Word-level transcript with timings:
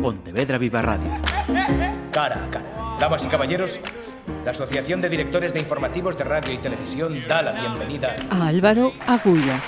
Pontevedra 0.00 0.56
Viva 0.56 0.80
Radio. 0.80 1.10
Cara 2.10 2.44
a 2.44 2.50
cara. 2.50 2.96
Damas 2.98 3.24
y 3.24 3.28
caballeros, 3.28 3.80
la 4.44 4.52
Asociación 4.52 5.00
de 5.00 5.08
Directores 5.08 5.52
de 5.52 5.60
Informativos 5.60 6.16
de 6.16 6.24
Radio 6.24 6.52
y 6.54 6.58
Televisión 6.58 7.22
da 7.28 7.42
la 7.42 7.52
bienvenida 7.52 8.16
a 8.30 8.46
Álvaro 8.46 8.92
Agulla. 9.06 9.60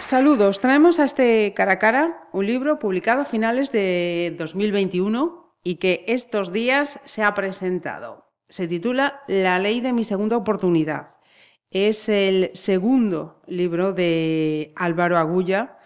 Saludos, 0.00 0.60
traemos 0.60 1.00
a 1.00 1.04
este 1.04 1.52
cara 1.54 1.72
a 1.72 1.78
cara 1.78 2.28
un 2.32 2.46
libro 2.46 2.78
publicado 2.78 3.22
a 3.22 3.24
finales 3.24 3.72
de 3.72 4.34
2021 4.38 5.56
y 5.64 5.76
que 5.76 6.04
estos 6.06 6.52
días 6.52 7.00
se 7.04 7.22
ha 7.22 7.34
presentado. 7.34 8.30
Se 8.48 8.68
titula 8.68 9.22
La 9.28 9.58
ley 9.58 9.80
de 9.80 9.92
mi 9.92 10.04
segunda 10.04 10.36
oportunidad. 10.36 11.18
Es 11.70 12.08
el 12.08 12.50
segundo 12.54 13.42
libro 13.46 13.92
de 13.92 14.72
Álvaro 14.76 15.18
Agulla, 15.18 15.78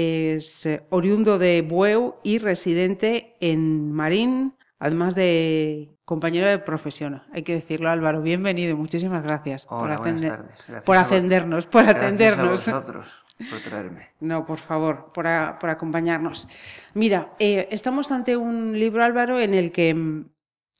es 0.00 0.66
eh, 0.66 0.82
oriundo 0.90 1.38
de 1.38 1.62
Bueu 1.62 2.16
y 2.22 2.38
residente 2.38 3.34
en 3.40 3.92
Marín, 3.92 4.52
además 4.78 5.14
de 5.14 5.88
compañero 6.04 6.46
de 6.48 6.58
profesión. 6.58 7.22
Hay 7.32 7.42
que 7.42 7.54
decirlo, 7.54 7.88
Álvaro. 7.88 8.20
Bienvenido 8.20 8.72
y 8.72 8.74
muchísimas 8.74 9.22
gracias 9.24 9.66
Hola, 9.70 9.96
por, 9.96 10.04
tardes. 10.06 10.22
Gracias 10.68 10.82
por 10.84 10.96
atendernos, 10.98 11.66
por 11.66 11.82
Gracias 11.84 12.04
atendernos. 12.04 12.68
a 12.68 12.72
vosotros 12.72 13.08
por 13.50 13.58
traerme. 13.60 14.08
No, 14.20 14.44
por 14.44 14.58
favor, 14.58 15.12
por, 15.14 15.26
a- 15.26 15.58
por 15.58 15.70
acompañarnos. 15.70 16.46
Mira, 16.94 17.32
eh, 17.38 17.66
estamos 17.70 18.12
ante 18.12 18.36
un 18.36 18.78
libro, 18.78 19.02
Álvaro, 19.02 19.40
en 19.40 19.54
el 19.54 19.72
que 19.72 19.94
mm, 19.94 20.26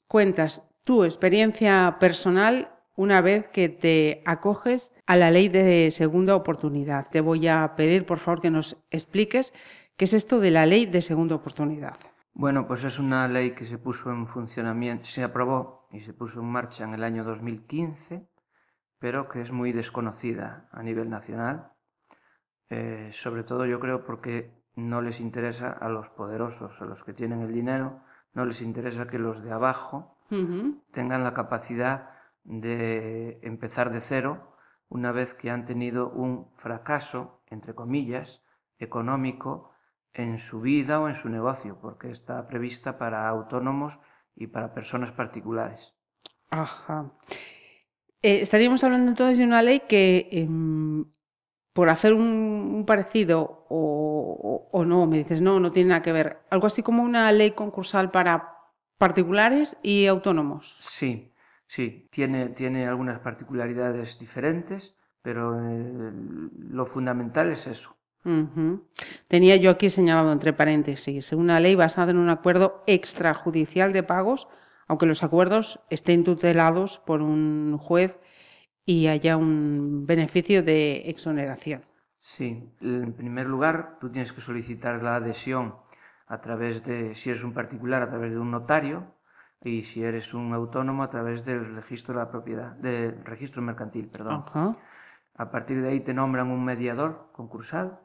cuentas 0.08 0.62
tu 0.84 1.04
experiencia 1.04 1.96
personal 1.98 2.68
una 2.96 3.20
vez 3.20 3.48
que 3.48 3.68
te 3.68 4.22
acoges 4.24 4.92
a 5.06 5.16
la 5.16 5.30
ley 5.30 5.48
de 5.48 5.90
segunda 5.90 6.34
oportunidad. 6.34 7.06
Te 7.10 7.20
voy 7.20 7.46
a 7.46 7.76
pedir, 7.76 8.06
por 8.06 8.18
favor, 8.18 8.40
que 8.40 8.50
nos 8.50 8.76
expliques 8.90 9.52
qué 9.96 10.06
es 10.06 10.14
esto 10.14 10.40
de 10.40 10.50
la 10.50 10.66
ley 10.66 10.86
de 10.86 11.02
segunda 11.02 11.34
oportunidad. 11.34 11.96
Bueno, 12.32 12.66
pues 12.66 12.84
es 12.84 12.98
una 12.98 13.28
ley 13.28 13.52
que 13.52 13.64
se 13.64 13.78
puso 13.78 14.10
en 14.10 14.26
funcionamiento, 14.26 15.06
se 15.06 15.22
aprobó 15.22 15.88
y 15.92 16.00
se 16.00 16.12
puso 16.12 16.40
en 16.40 16.46
marcha 16.46 16.84
en 16.84 16.94
el 16.94 17.04
año 17.04 17.24
2015, 17.24 18.28
pero 18.98 19.28
que 19.28 19.40
es 19.40 19.52
muy 19.52 19.72
desconocida 19.72 20.68
a 20.72 20.82
nivel 20.82 21.08
nacional. 21.08 21.72
Eh, 22.68 23.10
sobre 23.12 23.44
todo 23.44 23.64
yo 23.64 23.78
creo 23.78 24.04
porque 24.04 24.52
no 24.74 25.00
les 25.00 25.20
interesa 25.20 25.70
a 25.70 25.88
los 25.88 26.10
poderosos, 26.10 26.80
a 26.82 26.84
los 26.84 27.04
que 27.04 27.14
tienen 27.14 27.40
el 27.40 27.52
dinero, 27.52 28.02
no 28.34 28.44
les 28.44 28.60
interesa 28.60 29.06
que 29.06 29.18
los 29.18 29.42
de 29.42 29.52
abajo 29.52 30.18
tengan 30.90 31.22
la 31.22 31.32
capacidad 31.32 32.10
de 32.46 33.38
empezar 33.42 33.92
de 33.92 34.00
cero 34.00 34.56
una 34.88 35.10
vez 35.12 35.34
que 35.34 35.50
han 35.50 35.64
tenido 35.64 36.08
un 36.10 36.48
fracaso, 36.54 37.42
entre 37.48 37.74
comillas, 37.74 38.42
económico 38.78 39.70
en 40.12 40.38
su 40.38 40.60
vida 40.60 41.00
o 41.00 41.08
en 41.08 41.16
su 41.16 41.28
negocio, 41.28 41.78
porque 41.80 42.10
está 42.10 42.46
prevista 42.46 42.98
para 42.98 43.28
autónomos 43.28 43.98
y 44.34 44.46
para 44.46 44.72
personas 44.72 45.12
particulares. 45.12 45.94
Ajá. 46.50 47.10
Eh, 48.22 48.40
estaríamos 48.40 48.82
hablando 48.84 49.10
entonces 49.10 49.38
de 49.38 49.44
una 49.44 49.62
ley 49.62 49.80
que, 49.88 50.28
em, 50.32 51.04
por 51.72 51.88
hacer 51.90 52.14
un, 52.14 52.22
un 52.22 52.86
parecido 52.86 53.66
o, 53.68 54.68
o- 54.70 54.78
o 54.78 54.84
no, 54.84 55.06
me 55.06 55.18
dices, 55.18 55.42
no, 55.42 55.60
no 55.60 55.70
tiene 55.70 55.90
nada 55.90 56.02
que 56.02 56.12
ver. 56.12 56.40
Algo 56.50 56.66
así 56.66 56.82
como 56.82 57.02
una 57.02 57.30
ley 57.32 57.50
concursal 57.50 58.08
para 58.08 58.54
particulares 58.98 59.76
y 59.82 60.06
autónomos. 60.06 60.78
Sí, 60.80 61.32
sí, 61.66 62.08
tiene, 62.10 62.48
tiene 62.48 62.86
algunas 62.86 63.20
particularidades 63.20 64.18
diferentes, 64.18 64.96
pero 65.22 65.58
eh, 65.60 66.12
lo 66.70 66.86
fundamental 66.86 67.50
es 67.52 67.66
eso. 67.66 67.96
Tenía 69.28 69.56
yo 69.56 69.70
aquí 69.70 69.88
señalado 69.88 70.32
entre 70.32 70.52
paréntesis, 70.52 71.32
una 71.32 71.60
ley 71.60 71.76
basada 71.76 72.10
en 72.10 72.18
un 72.18 72.28
acuerdo 72.28 72.82
extrajudicial 72.88 73.92
de 73.92 74.02
pagos, 74.02 74.48
aunque 74.88 75.06
los 75.06 75.22
acuerdos 75.22 75.78
estén 75.90 76.24
tutelados 76.24 76.98
por 76.98 77.22
un 77.22 77.78
juez 77.78 78.18
y 78.84 79.06
haya 79.06 79.36
un 79.36 80.06
beneficio 80.06 80.62
de 80.62 81.08
exoneración. 81.08 81.82
Sí, 82.18 82.68
en 82.80 83.12
primer 83.12 83.46
lugar, 83.46 83.98
tú 84.00 84.10
tienes 84.10 84.32
que 84.32 84.40
solicitar 84.40 85.02
la 85.02 85.16
adhesión 85.16 85.76
a 86.26 86.40
través 86.40 86.82
de, 86.82 87.14
si 87.14 87.30
eres 87.30 87.44
un 87.44 87.52
particular, 87.52 88.02
a 88.02 88.08
través 88.08 88.32
de 88.32 88.38
un 88.38 88.50
notario 88.50 89.15
y 89.62 89.84
si 89.84 90.02
eres 90.02 90.34
un 90.34 90.52
autónomo 90.52 91.02
a 91.02 91.10
través 91.10 91.44
del 91.44 91.74
registro 91.74 92.14
de 92.14 92.20
la 92.20 92.30
propiedad, 92.30 92.72
del 92.72 93.24
registro 93.24 93.62
mercantil, 93.62 94.08
perdón. 94.08 94.44
Ajá. 94.46 94.76
A 95.34 95.50
partir 95.50 95.82
de 95.82 95.88
ahí 95.90 96.00
te 96.00 96.14
nombran 96.14 96.50
un 96.50 96.64
mediador 96.64 97.30
concursal 97.32 98.00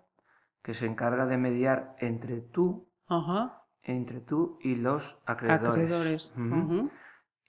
que 0.61 0.73
se 0.73 0.85
encarga 0.85 1.25
de 1.25 1.37
mediar 1.37 1.95
entre 1.99 2.41
tú, 2.41 2.87
Ajá. 3.07 3.63
entre 3.83 4.19
tú 4.19 4.57
y 4.61 4.75
los 4.75 5.19
acreedores. 5.25 6.33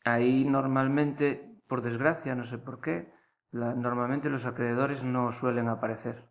Ahí 0.05 0.45
normalmente, 0.45 1.57
por 1.69 1.83
desgracia, 1.83 2.35
no 2.35 2.45
sé 2.45 2.59
por 2.59 2.81
qué, 2.81 3.13
la- 3.51 3.75
normalmente 3.75 4.31
los 4.31 4.47
acreedores 4.47 5.05
no 5.05 5.31
suelen 5.33 5.69
aparecer 5.69 6.29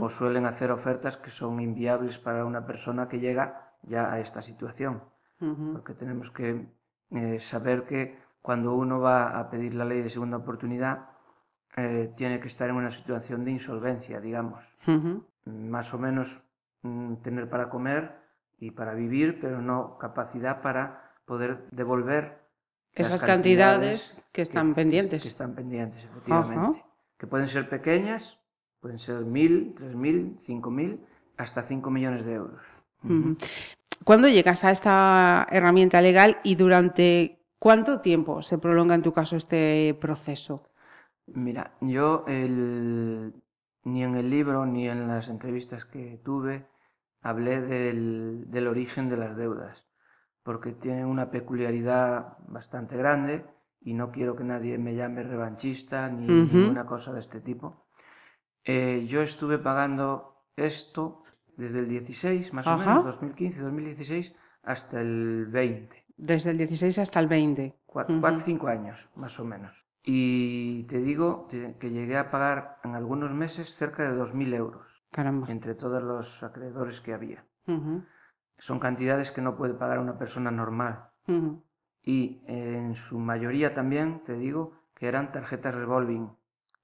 o 0.00 0.08
suelen 0.08 0.46
hacer 0.46 0.70
ofertas 0.70 1.16
que 1.16 1.30
son 1.30 1.60
inviables 1.60 2.18
para 2.18 2.44
una 2.44 2.64
persona 2.66 3.08
que 3.08 3.18
llega 3.18 3.72
ya 3.82 4.12
a 4.12 4.20
esta 4.20 4.40
situación. 4.42 5.02
Porque 5.38 5.94
tenemos 5.94 6.30
que 6.30 6.66
eh, 7.10 7.38
saber 7.40 7.84
que 7.84 8.18
cuando 8.40 8.74
uno 8.74 9.00
va 9.00 9.38
a 9.38 9.50
pedir 9.50 9.74
la 9.74 9.84
ley 9.84 10.02
de 10.02 10.10
segunda 10.10 10.38
oportunidad, 10.38 11.10
eh, 11.76 12.12
tiene 12.16 12.40
que 12.40 12.48
estar 12.48 12.70
en 12.70 12.76
una 12.76 12.90
situación 12.90 13.44
de 13.44 13.50
insolvencia, 13.50 14.20
digamos. 14.20 14.76
Más 15.44 15.92
o 15.92 15.98
menos 15.98 16.44
mm, 16.82 17.16
tener 17.16 17.50
para 17.50 17.68
comer 17.68 18.16
y 18.58 18.70
para 18.70 18.94
vivir, 18.94 19.40
pero 19.40 19.60
no 19.60 19.98
capacidad 19.98 20.62
para 20.62 21.12
poder 21.26 21.66
devolver 21.70 22.40
Esas 22.94 23.22
cantidades 23.22 24.16
que 24.32 24.40
están 24.40 24.74
pendientes. 24.74 25.22
Que 25.22 25.28
están 25.28 25.54
pendientes, 25.54 26.02
efectivamente. 26.04 26.82
Que 27.18 27.26
pueden 27.26 27.48
ser 27.48 27.68
pequeñas, 27.68 28.38
pueden 28.80 28.98
ser 28.98 29.24
mil, 29.24 29.74
tres 29.76 29.94
mil, 29.94 30.38
cinco 30.40 30.70
mil, 30.70 31.04
hasta 31.36 31.62
cinco 31.62 31.90
millones 31.90 32.24
de 32.24 32.34
euros. 32.34 32.62
¿Cuándo 34.04 34.28
llegas 34.28 34.64
a 34.64 34.70
esta 34.70 35.46
herramienta 35.50 36.00
legal 36.00 36.38
y 36.42 36.54
durante 36.54 37.44
cuánto 37.58 38.00
tiempo 38.00 38.42
se 38.42 38.58
prolonga 38.58 38.94
en 38.94 39.02
tu 39.02 39.12
caso 39.12 39.36
este 39.36 39.96
proceso? 40.00 40.60
Mira, 41.46 41.76
yo 41.80 42.24
el- 42.26 43.32
ni 43.84 44.02
en 44.04 44.14
el 44.16 44.30
libro 44.30 44.66
ni 44.66 44.88
en 44.88 45.06
las 45.08 45.28
entrevistas 45.28 45.84
que 45.84 46.20
tuve 46.24 46.66
hablé 47.22 47.60
del, 47.60 48.44
del 48.50 48.66
origen 48.68 49.08
de 49.08 49.16
las 49.16 49.36
deudas, 49.36 49.86
porque 50.42 50.72
tienen 50.72 51.06
una 51.06 51.30
peculiaridad 51.30 52.38
bastante 52.48 52.96
grande 52.96 53.44
y 53.80 53.94
no 53.94 54.10
quiero 54.12 54.36
que 54.36 54.44
nadie 54.44 54.78
me 54.78 54.94
llame 54.94 55.22
revanchista 55.22 56.08
ni 56.08 56.28
Ujú. 56.28 56.42
ninguna 56.42 56.86
cosa 56.86 57.12
de 57.12 57.20
este 57.20 57.40
tipo. 57.40 57.86
Eh, 58.64 59.06
yo 59.08 59.22
estuve 59.22 59.58
pagando 59.58 60.44
esto 60.56 61.22
desde 61.56 61.80
el 61.80 61.88
16, 61.88 62.52
más 62.52 62.66
o 62.66 62.70
Ajá. 62.70 62.84
menos, 62.86 63.04
2015, 63.04 63.62
2016, 63.62 64.34
hasta 64.62 65.00
el 65.00 65.46
20. 65.46 66.04
Desde 66.16 66.50
el 66.50 66.58
16 66.58 66.98
hasta 66.98 67.20
el 67.20 67.26
20. 67.28 67.76
Cuatro, 67.86 68.14
Ujú. 68.14 68.20
cuatro, 68.20 68.40
cinco 68.40 68.68
años, 68.68 69.08
más 69.16 69.38
o 69.40 69.44
menos. 69.44 69.86
Y 70.02 70.84
te 70.84 70.98
digo 70.98 71.48
que 71.48 71.90
llegué 71.90 72.16
a 72.16 72.30
pagar 72.30 72.78
en 72.84 72.94
algunos 72.94 73.32
meses 73.34 73.74
cerca 73.74 74.08
de 74.08 74.16
2.000 74.16 74.54
euros 74.54 75.02
Caramba. 75.10 75.50
entre 75.50 75.74
todos 75.74 76.02
los 76.02 76.42
acreedores 76.44 77.00
que 77.00 77.12
había. 77.12 77.44
Ujú. 77.66 78.04
Son 78.58 78.78
cantidades 78.78 79.32
que 79.32 79.42
no 79.42 79.56
puede 79.56 79.74
pagar 79.74 79.98
una 79.98 80.16
persona 80.16 80.50
normal. 80.50 81.10
Ujú. 81.26 81.62
Y 82.02 82.42
eh, 82.46 82.76
en 82.76 82.94
su 82.94 83.18
mayoría 83.18 83.74
también, 83.74 84.22
te 84.24 84.34
digo, 84.34 84.72
que 84.94 85.08
eran 85.08 85.32
tarjetas 85.32 85.74
revolving, 85.74 86.30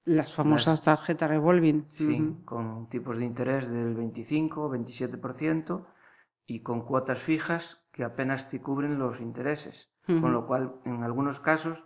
Las 0.05 0.33
famosas 0.33 0.81
tarjetas 0.81 1.29
revolving. 1.29 1.85
sí, 1.91 2.37
con 2.45 2.89
tipos 2.89 3.17
de 3.17 3.25
interés 3.25 3.69
del 3.69 3.95
25 3.95 4.63
o 4.63 4.69
27% 4.69 5.85
y 6.45 6.61
con 6.61 6.81
cuotas 6.85 7.19
fijas 7.19 7.85
que 7.91 8.03
apenas 8.03 8.49
te 8.49 8.61
cubren 8.61 8.99
los 8.99 9.21
intereses. 9.21 9.89
Con 10.05 10.33
lo 10.33 10.45
cual, 10.45 10.75
en 10.83 11.03
algunos 11.03 11.39
casos, 11.39 11.85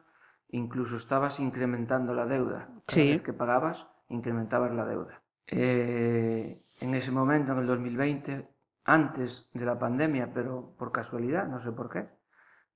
incluso 0.50 0.96
estabas 0.96 1.40
incrementando 1.40 2.16
la 2.16 2.26
deuda. 2.26 2.70
Cada 2.88 3.02
Sí. 3.04 3.10
vez 3.12 3.22
que 3.22 3.34
pagabas, 3.34 3.88
incrementabas 4.10 4.74
la 4.74 4.86
deuda. 4.86 5.22
Eh, 5.46 6.64
en 6.82 6.96
ese 6.96 7.12
momento, 7.12 7.52
en 7.52 7.60
el 7.60 7.68
2020, 7.68 8.50
antes 8.86 9.52
de 9.54 9.66
la 9.66 9.78
pandemia, 9.78 10.34
pero 10.34 10.74
por 10.80 10.92
casualidad, 10.92 11.48
no 11.48 11.60
sé 11.60 11.72
por 11.72 11.90
qué, 11.92 12.10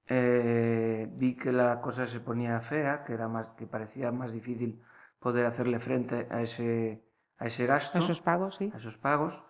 eh, 0.07 1.09
vi 1.15 1.35
que 1.35 1.51
la 1.51 1.81
cosa 1.81 2.05
se 2.05 2.19
ponía 2.19 2.59
fea, 2.61 3.03
que, 3.03 3.13
era 3.13 3.27
más, 3.27 3.49
que 3.51 3.65
parecía 3.65 4.11
más 4.11 4.33
difícil 4.33 4.83
poder 5.21 5.45
hacerle 5.45 5.79
frente 5.79 6.27
a 6.31 6.41
ese, 6.41 7.05
a 7.37 7.45
ese 7.45 7.67
gasto 7.67 7.99
Esos 7.99 8.19
pagos, 8.21 8.55
sí. 8.55 8.71
a 8.73 8.77
esos 8.77 8.97
pagos 8.97 9.45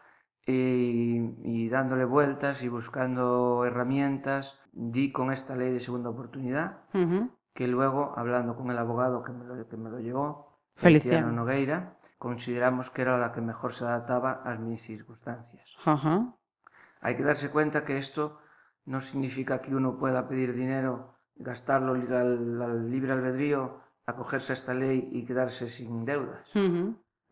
y, 0.45 1.33
y 1.44 1.69
dándole 1.69 2.03
vueltas 2.06 2.62
y 2.62 2.68
buscando 2.68 3.63
herramientas, 3.65 4.62
di 4.73 5.12
con 5.12 5.31
esta 5.31 5.56
ley 5.56 5.71
de 5.71 5.79
segunda 5.79 6.09
oportunidad, 6.09 6.83
que 7.53 7.68
luego, 7.68 8.13
hablando 8.18 8.56
con 8.56 8.69
el 8.69 8.77
abogado 8.77 9.23
que 9.23 9.31
me 9.31 9.45
lo, 9.45 9.68
que 9.68 9.77
me 9.77 9.89
lo 9.89 10.00
llevó, 10.00 10.59
Feliciano. 10.75 11.27
Feliciano 11.27 11.31
Nogueira, 11.31 11.95
consideramos 12.18 12.89
que 12.89 13.03
era 13.03 13.18
la 13.18 13.31
que 13.31 13.41
mejor 13.41 13.73
se 13.73 13.85
adaptaba 13.85 14.41
a 14.44 14.56
mis 14.56 14.81
circunstancias. 14.81 15.75
Hay 17.01 17.15
que 17.15 17.23
darse 17.23 17.50
cuenta 17.50 17.85
que 17.85 17.97
esto 17.97 18.39
no 18.85 19.00
significa 19.00 19.62
que 19.62 19.75
uno 19.75 19.97
pueda 19.97 20.27
pedir 20.27 20.53
dinero, 20.53 21.15
gastarlo 21.35 21.94
al, 21.94 22.62
al 22.62 22.89
libre 22.89 23.12
albedrío, 23.12 23.81
acogerse 24.11 24.53
a 24.53 24.55
esta 24.55 24.73
ley 24.73 25.09
y 25.11 25.25
quedarse 25.25 25.69
sin 25.69 26.05
deudas. 26.05 26.47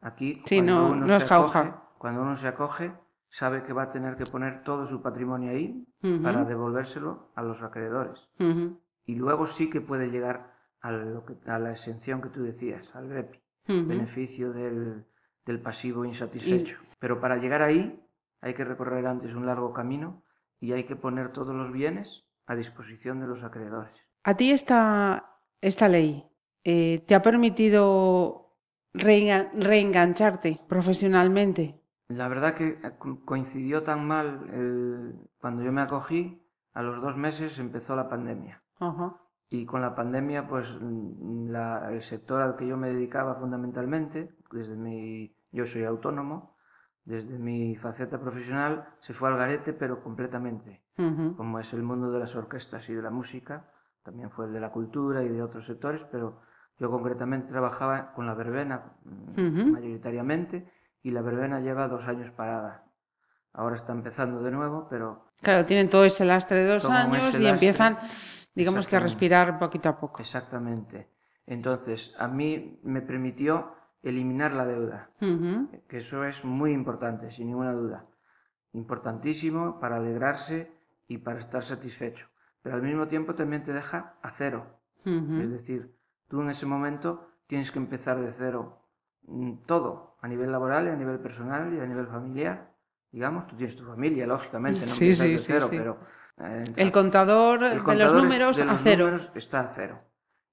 Aquí, 0.01 0.41
Sí, 0.45 0.55
cuando, 0.57 0.75
no- 0.75 0.87
uno 0.91 1.05
no 1.05 1.19
se 1.19 1.25
acoge, 1.25 1.27
jauja. 1.59 1.83
cuando 1.97 2.21
uno 2.21 2.35
se 2.35 2.47
acoge, 2.47 2.93
sabe 3.27 3.63
que 3.63 3.73
va 3.73 3.83
a 3.83 3.89
tener 3.89 4.15
que 4.15 4.25
poner 4.25 4.63
todo 4.63 4.85
su 4.85 5.01
patrimonio 5.01 5.51
ahí 5.51 5.85
para 6.23 6.45
devolvérselo 6.45 7.31
a 7.35 7.41
los 7.43 7.61
acreedores. 7.61 8.29
Y 9.05 9.15
luego 9.15 9.47
sí 9.47 9.69
que 9.69 9.81
puede 9.81 10.09
llegar 10.09 10.53
a, 10.81 10.91
lo 10.91 11.25
que- 11.25 11.37
a 11.49 11.59
la 11.59 11.71
exención 11.71 12.21
que 12.21 12.29
tú 12.29 12.43
decías, 12.43 12.95
al 12.95 13.07
BEPI, 13.09 13.39
beneficio 13.87 14.51
del, 14.53 15.05
del 15.45 15.61
pasivo 15.61 16.05
insatisfecho. 16.05 16.77
Pero 16.99 17.19
para 17.19 17.35
llegar 17.37 17.61
ahí 17.61 18.01
hay 18.41 18.53
que 18.53 18.63
recorrer 18.65 19.05
antes 19.05 19.33
un 19.35 19.45
largo 19.45 19.73
camino 19.73 20.23
y 20.59 20.71
hay 20.71 20.85
que 20.85 20.95
poner 20.95 21.29
todos 21.33 21.53
los 21.55 21.71
bienes 21.71 22.25
a 22.47 22.55
disposición 22.55 23.19
de 23.19 23.27
los 23.27 23.43
acreedores. 23.43 23.93
¿A 24.23 24.35
ti 24.35 24.51
esta, 24.51 25.35
esta 25.61 25.87
ley 25.87 26.25
eh, 26.63 27.03
te 27.07 27.15
ha 27.15 27.21
permitido 27.21 28.55
reenga- 28.93 29.49
reengancharte 29.53 30.59
profesionalmente? 30.67 31.79
La 32.07 32.27
verdad 32.27 32.55
que 32.55 32.79
co- 32.97 33.23
coincidió 33.25 33.83
tan 33.83 34.05
mal 34.07 34.49
el- 34.53 35.15
cuando 35.39 35.63
yo 35.63 35.71
me 35.71 35.81
acogí, 35.81 36.41
a 36.73 36.81
los 36.81 37.01
dos 37.01 37.17
meses 37.17 37.59
empezó 37.59 37.95
la 37.95 38.09
pandemia. 38.09 38.63
Ajá. 38.79 39.15
Y 39.49 39.65
con 39.65 39.81
la 39.81 39.95
pandemia, 39.95 40.47
pues 40.47 40.77
mm, 40.79 41.49
la- 41.49 41.91
el 41.91 42.01
sector 42.01 42.41
al 42.41 42.55
que 42.55 42.67
yo 42.67 42.77
me 42.77 42.89
dedicaba 42.89 43.35
fundamentalmente, 43.35 44.35
desde 44.51 44.75
mi, 44.75 45.35
yo 45.51 45.65
soy 45.65 45.83
autónomo, 45.83 46.55
desde 47.05 47.39
mi 47.39 47.75
faceta 47.75 48.19
profesional 48.19 48.85
se 48.99 49.13
fue 49.13 49.29
al 49.29 49.37
garete, 49.37 49.73
pero 49.73 50.03
completamente. 50.03 50.83
Como 51.37 51.59
es 51.59 51.71
el 51.73 51.81
mundo 51.81 52.11
de 52.11 52.19
las 52.19 52.35
orquestas 52.35 52.87
y 52.89 52.93
de 52.93 53.01
la 53.01 53.09
música, 53.09 53.71
también 54.03 54.29
fue 54.29 54.45
el 54.45 54.53
de 54.53 54.59
la 54.59 54.71
cultura 54.71 55.23
y 55.23 55.29
de 55.29 55.41
otros 55.41 55.65
sectores, 55.65 56.05
pero 56.11 56.41
yo 56.77 56.89
concretamente 56.89 57.47
trabajaba 57.47 58.13
con 58.13 58.25
la 58.25 58.33
verbena 58.33 58.93
mm, 59.03 59.71
mayoritariamente 59.71 60.71
y 61.03 61.11
la 61.11 61.21
verbena 61.21 61.59
lleva 61.59 61.87
dos 61.87 62.07
años 62.07 62.31
parada. 62.31 62.85
Ahora 63.53 63.75
está 63.75 63.93
empezando 63.93 64.41
de 64.41 64.51
nuevo, 64.51 64.87
pero 64.89 65.25
Claro, 65.41 65.65
tienen 65.65 65.89
todo 65.89 66.03
ese 66.03 66.25
lastre 66.25 66.57
de 66.57 66.67
dos 66.67 66.85
años 66.85 67.19
y 67.21 67.23
lastre. 67.23 67.49
empiezan, 67.49 67.97
digamos 68.53 68.87
que 68.87 68.95
a 68.95 68.99
respirar 68.99 69.57
poquito 69.57 69.89
a 69.89 69.97
poco. 69.99 70.21
Exactamente. 70.21 71.09
Entonces, 71.45 72.13
a 72.17 72.27
mí 72.27 72.79
me 72.83 73.01
permitió 73.01 73.73
eliminar 74.03 74.53
la 74.53 74.65
deuda, 74.65 75.09
que 75.87 75.97
eso 75.97 76.23
es 76.23 76.45
muy 76.45 76.71
importante, 76.71 77.31
sin 77.31 77.47
ninguna 77.47 77.71
duda. 77.71 78.05
Importantísimo 78.73 79.79
para 79.79 79.97
alegrarse 79.97 80.71
y 81.07 81.17
para 81.17 81.39
estar 81.39 81.63
satisfecho. 81.63 82.27
Pero 82.61 82.75
al 82.75 82.81
mismo 82.81 83.07
tiempo 83.07 83.35
también 83.35 83.63
te 83.63 83.73
deja 83.73 84.15
a 84.21 84.31
cero. 84.31 84.65
Es 85.05 85.49
decir, 85.49 85.95
tú 86.27 86.41
en 86.41 86.49
ese 86.49 86.65
momento 86.65 87.27
tienes 87.47 87.71
que 87.71 87.79
empezar 87.79 88.19
de 88.19 88.31
cero 88.31 88.85
mm, 89.23 89.63
todo, 89.65 90.17
a 90.21 90.27
nivel 90.27 90.51
laboral 90.51 90.85
y 90.87 90.89
a 90.89 90.95
nivel 90.95 91.19
personal 91.19 91.73
y 91.73 91.79
a 91.79 91.85
nivel 91.85 92.07
familiar. 92.07 92.75
Digamos, 93.11 93.47
tú 93.47 93.55
tienes 93.55 93.75
tu 93.75 93.83
familia, 93.85 94.27
lógicamente, 94.27 94.81
no 94.81 94.87
Sí, 94.87 95.05
empiezas 95.05 95.25
sí, 95.25 95.31
de 95.31 95.39
cero, 95.39 95.67
sí. 95.71 95.77
pero... 95.77 95.99
eh, 96.37 96.63
El 96.75 96.91
contador, 96.91 97.63
el 97.63 97.83
de 97.83 97.95
los 97.95 98.13
números 98.13 98.57
de 98.57 98.63
a 98.63 98.65
los 98.67 98.81
cero. 98.83 99.05
números 99.05 99.31
está 99.33 99.61
a 99.61 99.67
cero. 99.67 99.99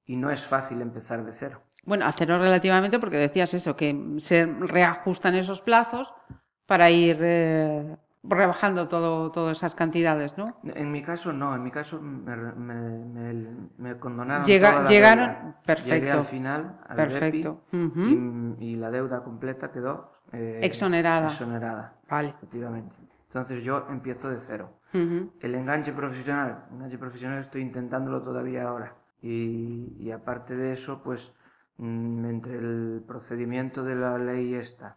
Y 0.06 0.16
no 0.16 0.30
es 0.30 0.46
fácil 0.46 0.80
empezar 0.80 1.22
de 1.24 1.32
cero. 1.32 1.60
Bueno, 1.84 2.06
a 2.06 2.12
cero 2.12 2.38
relativamente 2.38 2.98
porque 2.98 3.16
decías 3.18 3.52
eso, 3.52 3.76
que 3.76 4.14
se 4.18 4.46
reajustan 4.46 5.34
esos 5.34 5.60
plazos 5.60 6.14
para 6.66 6.90
ir 6.90 7.18
eh, 7.20 7.96
rebajando 8.28 8.88
todo, 8.88 9.30
todas 9.30 9.56
esas 9.58 9.74
cantidades, 9.74 10.36
¿no? 10.38 10.56
En 10.64 10.90
mi 10.92 11.02
caso 11.02 11.32
no, 11.32 11.54
en 11.54 11.62
mi 11.62 11.70
caso 11.70 12.00
me, 12.00 12.36
me, 12.36 12.74
me- 12.74 13.68
me 13.78 13.98
condonaron 13.98 14.44
Llega- 14.44 14.70
toda 14.70 14.82
la 14.84 14.88
llegaron- 14.90 15.26
deuda. 15.26 15.60
perfecto. 15.64 15.94
Llegué 15.94 16.10
al 16.12 16.24
final, 16.24 16.78
al 16.88 16.96
Perfecto. 16.96 17.62
BEPI, 17.72 18.54
y, 18.60 18.72
y 18.72 18.76
la 18.76 18.90
deuda 18.90 19.22
completa 19.22 19.70
quedó 19.70 20.12
eh, 20.32 20.60
Exonerada. 20.62 21.28
exonerada, 21.28 21.94
Vale. 22.08 22.28
efectivamente. 22.30 22.94
Entonces 23.28 23.62
yo 23.64 23.86
empiezo 23.90 24.30
de 24.30 24.40
cero. 24.40 24.70
El 24.92 25.54
enganche 25.54 25.92
profesional, 25.92 26.64
el 26.70 26.76
enganche 26.76 26.96
profesional 26.98 27.38
estoy 27.40 27.60
intentándolo 27.60 28.22
todavía 28.22 28.62
ahora. 28.64 28.94
Y, 29.20 29.94
y 29.98 30.10
aparte 30.10 30.56
de 30.56 30.72
eso, 30.72 31.02
pues 31.02 31.34
mm, 31.76 32.24
entre 32.24 32.54
el 32.56 33.04
procedimiento 33.06 33.84
de 33.84 33.94
la 33.94 34.16
ley 34.16 34.54
esta 34.54 34.96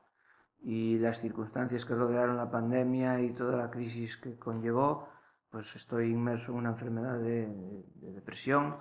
y 0.62 0.98
las 1.00 1.20
circunstancias 1.20 1.86
que 1.86 1.96
rodearon 1.96 2.38
la 2.38 2.50
pandemia 2.50 3.22
y 3.22 3.34
toda 3.34 3.58
la 3.58 3.70
crisis 3.70 4.18
que 4.18 4.38
conllevó, 4.38 5.08
pues 5.50 5.76
estoy 5.76 6.12
inmerso 6.12 6.52
en 6.52 6.60
una 6.60 6.70
enfermedad 6.70 7.18
de, 7.18 7.48
de 7.96 8.12
depresión 8.14 8.78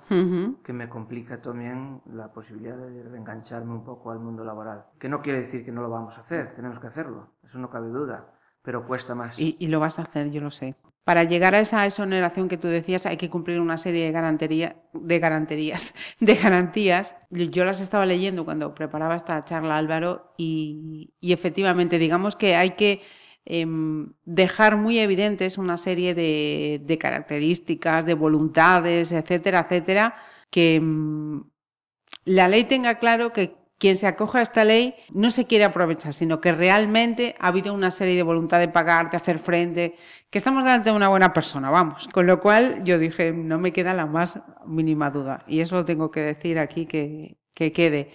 que 0.62 0.72
me 0.72 0.88
complica 0.88 1.40
también 1.40 2.02
la 2.06 2.30
posibilidad 2.30 2.76
de 2.76 3.02
reengancharme 3.04 3.72
un 3.72 3.84
poco 3.84 4.10
al 4.10 4.18
mundo 4.18 4.44
laboral. 4.44 4.84
Que 4.98 5.08
no 5.08 5.22
quiere 5.22 5.40
decir 5.40 5.64
que 5.64 5.72
no 5.72 5.80
lo 5.80 5.88
vamos 5.88 6.18
a 6.18 6.20
hacer, 6.20 6.52
tenemos 6.52 6.78
que 6.78 6.88
hacerlo, 6.88 7.30
eso 7.42 7.58
no 7.58 7.70
cabe 7.70 7.88
duda, 7.88 8.37
pero 8.68 8.86
cuesta 8.86 9.14
más. 9.14 9.38
Y, 9.38 9.66
lo 9.68 9.80
vas 9.80 9.98
a 9.98 10.02
hacer, 10.02 10.30
yo 10.30 10.42
lo 10.42 10.50
sé. 10.50 10.74
Para 11.02 11.24
llegar 11.24 11.54
a 11.54 11.60
esa 11.60 11.86
exoneración 11.86 12.48
que 12.48 12.58
tú 12.58 12.68
decías, 12.68 13.06
hay 13.06 13.16
que 13.16 13.30
cumplir 13.30 13.60
una 13.60 13.78
serie 13.78 14.04
de, 14.04 14.12
garantería, 14.12 14.76
de 14.92 15.18
garantías, 15.18 15.94
de 16.20 16.34
garantías. 16.34 17.16
Yo- 17.30 17.44
Yo 17.46 17.64
las 17.64 17.80
estaba 17.80 18.04
leyendo 18.04 18.44
cuando 18.44 18.74
preparaba 18.74 19.16
esta 19.16 19.42
charla, 19.42 19.78
Álvaro, 19.78 20.34
y, 20.36 21.14
y 21.18 21.32
efectivamente, 21.32 21.98
digamos 21.98 22.36
que 22.36 22.56
hay 22.56 22.72
que 22.72 23.00
em, 23.46 24.12
dejar 24.26 24.76
muy 24.76 24.98
evidentes 24.98 25.56
una 25.56 25.78
serie 25.78 26.14
de, 26.14 26.82
de 26.84 26.98
características, 26.98 28.04
de 28.04 28.12
voluntades, 28.12 29.12
etcétera, 29.12 29.60
etcétera, 29.60 30.14
que 30.50 30.74
em, 30.74 31.42
la 32.24 32.48
ley 32.48 32.64
tenga 32.64 32.98
claro 32.98 33.32
que 33.32 33.56
quien 33.78 33.96
se 33.96 34.06
acoja 34.06 34.40
a 34.40 34.42
esta 34.42 34.64
ley 34.64 34.94
no 35.12 35.30
se 35.30 35.46
quiere 35.46 35.64
aprovechar, 35.64 36.12
sino 36.12 36.40
que 36.40 36.52
realmente 36.52 37.36
ha 37.38 37.48
habido 37.48 37.72
una 37.72 37.90
serie 37.90 38.16
de 38.16 38.22
voluntad 38.22 38.58
de 38.58 38.68
pagar, 38.68 39.10
de 39.10 39.16
hacer 39.16 39.38
frente, 39.38 39.96
que 40.30 40.38
estamos 40.38 40.64
delante 40.64 40.90
de 40.90 40.96
una 40.96 41.08
buena 41.08 41.32
persona, 41.32 41.70
vamos. 41.70 42.08
Con 42.08 42.26
lo 42.26 42.40
cual 42.40 42.82
yo 42.84 42.98
dije, 42.98 43.32
no 43.32 43.58
me 43.58 43.72
queda 43.72 43.94
la 43.94 44.06
más 44.06 44.40
mínima 44.66 45.10
duda. 45.10 45.44
Y 45.46 45.60
eso 45.60 45.76
lo 45.76 45.84
tengo 45.84 46.10
que 46.10 46.20
decir 46.20 46.58
aquí 46.58 46.86
que, 46.86 47.38
que 47.54 47.72
quede. 47.72 48.10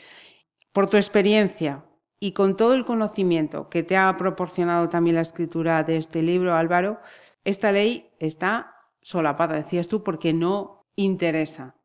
Por 0.74 0.90
tu 0.90 0.98
experiencia 0.98 1.86
y 2.20 2.34
con 2.34 2.58
todo 2.58 2.74
el 2.74 2.86
conocimiento 2.86 3.70
que 3.70 3.84
te 3.84 3.96
ha 3.96 4.16
proporcionado 4.18 4.90
también 4.90 5.16
la 5.16 5.22
escritura 5.22 5.84
de 5.84 5.98
este 5.98 6.22
libro, 6.22 6.56
Álvaro, 6.56 7.00
esta 7.46 7.72
ley 7.72 8.12
está 8.20 8.76
solapada, 9.02 9.56
decías 9.56 9.88
tú, 9.88 10.04
porque 10.04 10.34
no 10.34 10.88
interesa. 10.96 11.76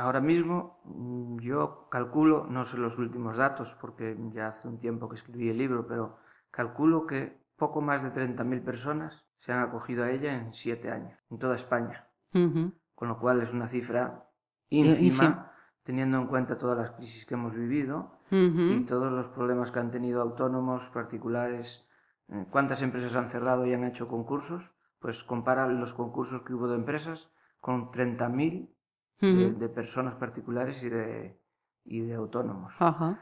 Ahora 0.00 0.20
mismo 0.20 0.80
mm, 0.84 1.38
yo 1.40 1.88
calculo, 1.90 2.46
no 2.48 2.64
sé 2.64 2.78
los 2.78 2.98
últimos 2.98 3.36
datos 3.36 3.76
porque 3.80 4.16
ya 4.32 4.48
hace 4.48 4.66
un 4.66 4.78
tiempo 4.78 5.08
que 5.08 5.16
escribí 5.16 5.50
el 5.50 5.58
libro, 5.58 5.86
pero 5.86 6.16
calculo 6.50 7.06
que 7.06 7.38
poco 7.56 7.82
más 7.82 8.02
de 8.02 8.10
30.000 8.10 8.64
personas 8.64 9.26
se 9.38 9.52
han 9.52 9.60
acogido 9.60 10.04
a 10.04 10.10
ella 10.10 10.34
en 10.34 10.54
siete 10.54 10.90
años, 10.90 11.18
en 11.30 11.38
toda 11.38 11.54
España, 11.54 12.08
con 12.32 13.08
lo 13.08 13.18
cual 13.18 13.42
es 13.42 13.52
una 13.52 13.68
cifra 13.68 14.26
ínfima. 14.70 15.52
teniendo 15.82 16.18
en 16.18 16.26
cuenta 16.26 16.56
todas 16.56 16.78
las 16.78 16.92
crisis 16.92 17.26
que 17.26 17.34
hemos 17.34 17.54
vivido 17.54 18.18
y 18.30 18.84
todos 18.84 19.12
los 19.12 19.28
problemas 19.28 19.70
que 19.70 19.80
han 19.80 19.90
tenido 19.90 20.22
autónomos, 20.22 20.88
particulares. 20.90 21.86
Eh, 22.28 22.46
¿Cuántas 22.50 22.80
empresas 22.82 23.16
han 23.16 23.28
cerrado 23.28 23.66
y 23.66 23.74
han 23.74 23.84
hecho 23.84 24.06
concursos? 24.06 24.72
Pues 25.00 25.24
compara 25.24 25.66
los 25.66 25.94
concursos 25.94 26.42
que 26.42 26.54
hubo 26.54 26.68
de 26.68 26.76
empresas 26.76 27.32
con 27.60 27.90
30.000 27.90 28.70
de, 29.20 29.46
Ujú. 29.46 29.58
de 29.58 29.68
personas 29.68 30.14
particulares 30.14 30.82
y 30.82 30.88
de, 30.88 31.38
y 31.84 32.00
de 32.00 32.14
autónomos. 32.14 32.74
Ajá. 32.80 33.18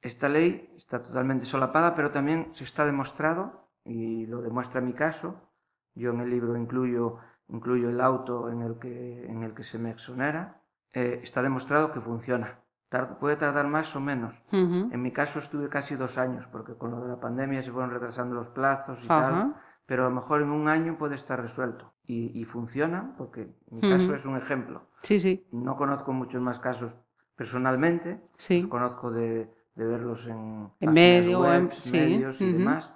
Esta 0.00 0.28
ley 0.28 0.72
está 0.76 1.02
totalmente 1.02 1.44
solapada, 1.46 1.94
pero 1.94 2.10
también 2.10 2.48
se 2.52 2.64
está 2.64 2.84
demostrado, 2.84 3.68
y 3.84 4.26
lo 4.26 4.42
demuestra 4.42 4.80
mi 4.80 4.92
caso, 4.92 5.50
yo 5.94 6.10
en 6.10 6.20
el 6.20 6.30
libro 6.30 6.56
incluyo, 6.56 7.16
incluyo 7.48 7.88
el 7.90 8.00
auto 8.00 8.50
en 8.50 8.62
el 8.62 8.78
que, 8.78 9.26
en 9.26 9.42
el 9.42 9.54
que 9.54 9.64
se 9.64 9.78
me 9.78 9.90
exonera, 9.90 10.60
eh, 10.92 11.20
está 11.22 11.42
demostrado 11.42 11.90
que 11.92 12.00
funciona. 12.00 12.60
Tar- 12.90 13.18
puede 13.18 13.36
tardar 13.36 13.66
más 13.66 13.94
o 13.96 14.00
menos. 14.00 14.42
Ujú. 14.52 14.88
En 14.92 15.02
mi 15.02 15.12
caso 15.12 15.38
estuve 15.40 15.68
casi 15.68 15.96
dos 15.96 16.16
años, 16.16 16.46
porque 16.46 16.74
con 16.76 16.90
lo 16.92 17.00
de 17.02 17.08
la 17.08 17.20
pandemia 17.20 17.62
se 17.62 17.72
fueron 17.72 17.90
retrasando 17.90 18.34
los 18.34 18.48
plazos 18.50 19.02
y 19.04 19.08
tal, 19.08 19.54
pero 19.88 20.04
a 20.04 20.08
lo 20.10 20.14
mejor 20.14 20.42
en 20.42 20.50
un 20.50 20.68
año 20.68 20.98
puede 20.98 21.14
estar 21.14 21.40
resuelto. 21.40 21.94
Y, 22.06 22.38
y 22.38 22.44
funciona, 22.44 23.14
porque 23.16 23.54
mi 23.70 23.80
caso 23.80 24.14
es 24.14 24.26
un 24.26 24.36
ejemplo. 24.36 24.82
Sí, 25.02 25.18
sí, 25.18 25.46
No 25.50 25.76
conozco 25.76 26.12
muchos 26.12 26.42
más 26.42 26.60
casos 26.60 27.00
personalmente, 27.36 28.20
sí. 28.36 28.58
los 28.60 28.66
conozco 28.66 29.10
de, 29.10 29.50
de 29.74 29.84
verlos 29.86 30.26
en, 30.26 30.70
En 30.80 30.92
medio, 30.92 31.40
webs, 31.40 31.90
medios 31.90 32.40
y 32.42 32.52
demás, 32.52 32.92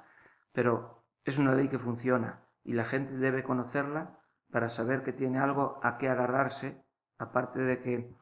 pero 0.53 1.03
es 1.25 1.39
una 1.39 1.55
ley 1.55 1.69
que 1.69 1.79
funciona 1.79 2.43
y 2.63 2.75
la 2.75 2.85
gente 2.85 3.17
debe 3.17 3.43
conocerla 3.43 4.19
para 4.51 4.69
saber 4.69 5.03
que 5.03 5.15
tiene 5.15 5.39
algo 5.39 5.81
a 5.83 5.97
qué 5.97 6.11
agarrarse, 6.11 6.85
aparte 7.19 7.61
de 7.61 7.79
que 7.79 8.15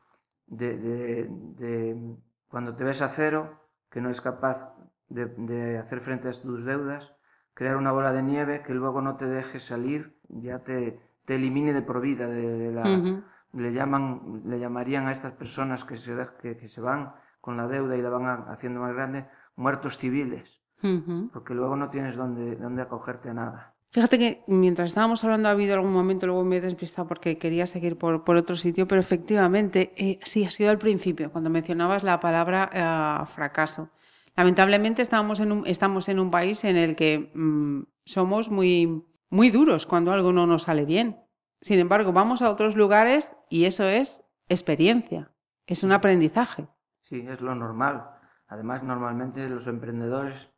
de, 0.46 0.78
de- 0.78 1.28
de- 1.30 2.16
cuando 2.48 2.76
te 2.76 2.84
ves 2.84 3.02
a 3.02 3.08
cero, 3.08 3.60
que 3.90 4.00
no 4.00 4.10
es 4.10 4.20
capaz 4.20 4.72
de, 5.08 5.26
de 5.26 5.78
hacer 5.78 6.00
frente 6.00 6.28
a 6.28 6.32
tus 6.32 6.64
deudas, 6.64 7.16
crear 7.60 7.76
una 7.76 7.92
bola 7.92 8.10
de 8.10 8.22
nieve 8.22 8.62
que 8.62 8.72
luego 8.72 9.02
no 9.02 9.16
te 9.16 9.26
deje 9.26 9.60
salir, 9.60 10.16
ya 10.30 10.60
te, 10.60 10.98
te 11.26 11.34
elimine 11.34 11.74
de 11.74 11.82
por 11.82 12.00
vida 12.00 12.26
de, 12.26 12.40
de 12.58 12.72
la... 12.72 12.88
Ujú. 12.88 13.22
Le, 13.52 13.70
llaman, 13.74 14.40
le 14.46 14.58
llamarían 14.58 15.08
a 15.08 15.12
estas 15.12 15.32
personas 15.34 15.84
que 15.84 15.96
se, 15.96 16.16
que, 16.40 16.56
que 16.56 16.68
se 16.70 16.80
van 16.80 17.12
con 17.42 17.58
la 17.58 17.66
deuda 17.68 17.98
y 17.98 18.00
la 18.00 18.08
van 18.08 18.24
a- 18.24 18.46
haciendo 18.50 18.80
más 18.80 18.94
grande, 18.94 19.26
muertos 19.56 19.98
civiles, 19.98 20.62
Ujú. 20.82 21.28
porque 21.34 21.52
luego 21.52 21.76
no 21.76 21.90
tienes 21.90 22.16
dónde, 22.16 22.56
dónde 22.56 22.80
acogerte 22.80 23.28
a 23.28 23.34
nada. 23.34 23.74
Fíjate 23.90 24.18
que 24.18 24.42
mientras 24.46 24.88
estábamos 24.88 25.22
hablando 25.22 25.48
ha 25.48 25.50
habido 25.50 25.74
algún 25.74 25.92
momento, 25.92 26.26
luego 26.26 26.44
me 26.44 26.56
he 26.56 26.60
despistado 26.62 27.06
porque 27.08 27.36
quería 27.36 27.66
seguir 27.66 27.98
por, 27.98 28.24
por 28.24 28.36
otro 28.36 28.56
sitio, 28.56 28.88
pero 28.88 29.02
efectivamente, 29.02 29.92
eh, 29.98 30.18
sí, 30.22 30.46
ha 30.46 30.50
sido 30.50 30.70
al 30.70 30.78
principio, 30.78 31.30
cuando 31.30 31.50
mencionabas 31.50 32.04
la 32.04 32.20
palabra 32.20 32.70
eh, 32.72 33.26
fracaso. 33.26 33.90
Lamentablemente 34.36 35.02
estamos 35.02 35.40
en 35.40 35.52
un, 35.52 35.66
estamos 35.66 36.08
en 36.08 36.18
un 36.18 36.30
país 36.30 36.64
en 36.64 36.76
el 36.76 36.96
que 36.96 37.30
mm, 37.34 37.82
somos 38.04 38.50
muy, 38.50 39.04
muy 39.28 39.50
duros 39.50 39.86
cuando 39.86 40.12
algo 40.12 40.32
no 40.32 40.46
nos 40.46 40.64
sale 40.64 40.84
bien. 40.84 41.20
Sin 41.60 41.78
embargo, 41.78 42.12
vamos 42.12 42.42
a 42.42 42.50
otros 42.50 42.76
lugares 42.76 43.36
y 43.48 43.64
eso 43.64 43.84
es 43.84 44.24
experiencia, 44.48 45.32
es 45.66 45.84
un 45.84 45.92
aprendizaje. 45.92 46.68
Sí, 47.02 47.24
es 47.28 47.40
lo 47.40 47.54
normal. 47.54 48.10
Además, 48.48 48.82
normalmente 48.82 49.48
los 49.48 49.66
emprendedores 49.66 50.50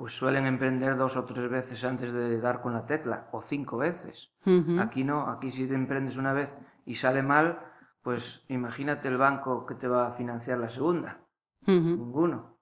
pues 0.00 0.14
suelen 0.14 0.46
emprender 0.46 0.96
dos 0.96 1.16
o 1.16 1.26
tres 1.26 1.50
veces 1.50 1.84
antes 1.84 2.12
de 2.14 2.40
dar 2.40 2.62
con 2.62 2.72
la 2.72 2.86
tecla, 2.86 3.28
o 3.32 3.42
cinco 3.42 3.76
veces. 3.76 4.32
Aquí 4.78 5.04
no, 5.04 5.28
aquí 5.28 5.50
si 5.50 5.68
te 5.68 5.74
emprendes 5.74 6.16
una 6.16 6.32
vez 6.32 6.56
y 6.86 6.94
sale 6.94 7.22
mal, 7.22 7.60
pues 8.00 8.42
imagínate 8.48 9.08
el 9.08 9.18
banco 9.18 9.66
que 9.66 9.74
te 9.74 9.88
va 9.88 10.08
a 10.08 10.12
financiar 10.12 10.58
la 10.58 10.70
segunda. 10.70 11.20
Ninguno. 11.66 12.59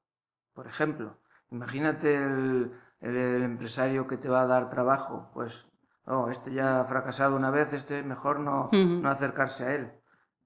Por 0.58 0.66
ejemplo, 0.66 1.16
imagínate 1.52 2.16
el, 2.16 2.72
el- 3.00 3.16
el 3.16 3.42
empresario 3.44 4.08
que 4.08 4.16
te 4.16 4.28
va 4.28 4.40
a 4.42 4.46
dar 4.48 4.68
trabajo, 4.68 5.30
pues, 5.32 5.68
oh, 6.06 6.30
este 6.30 6.52
ya 6.52 6.80
ha 6.80 6.84
fracasado 6.84 7.36
una 7.36 7.52
vez, 7.52 7.72
este 7.72 8.02
mejor 8.02 8.40
no 8.40 8.68
acercarse 9.08 9.64
a 9.64 9.72
él. 9.76 9.92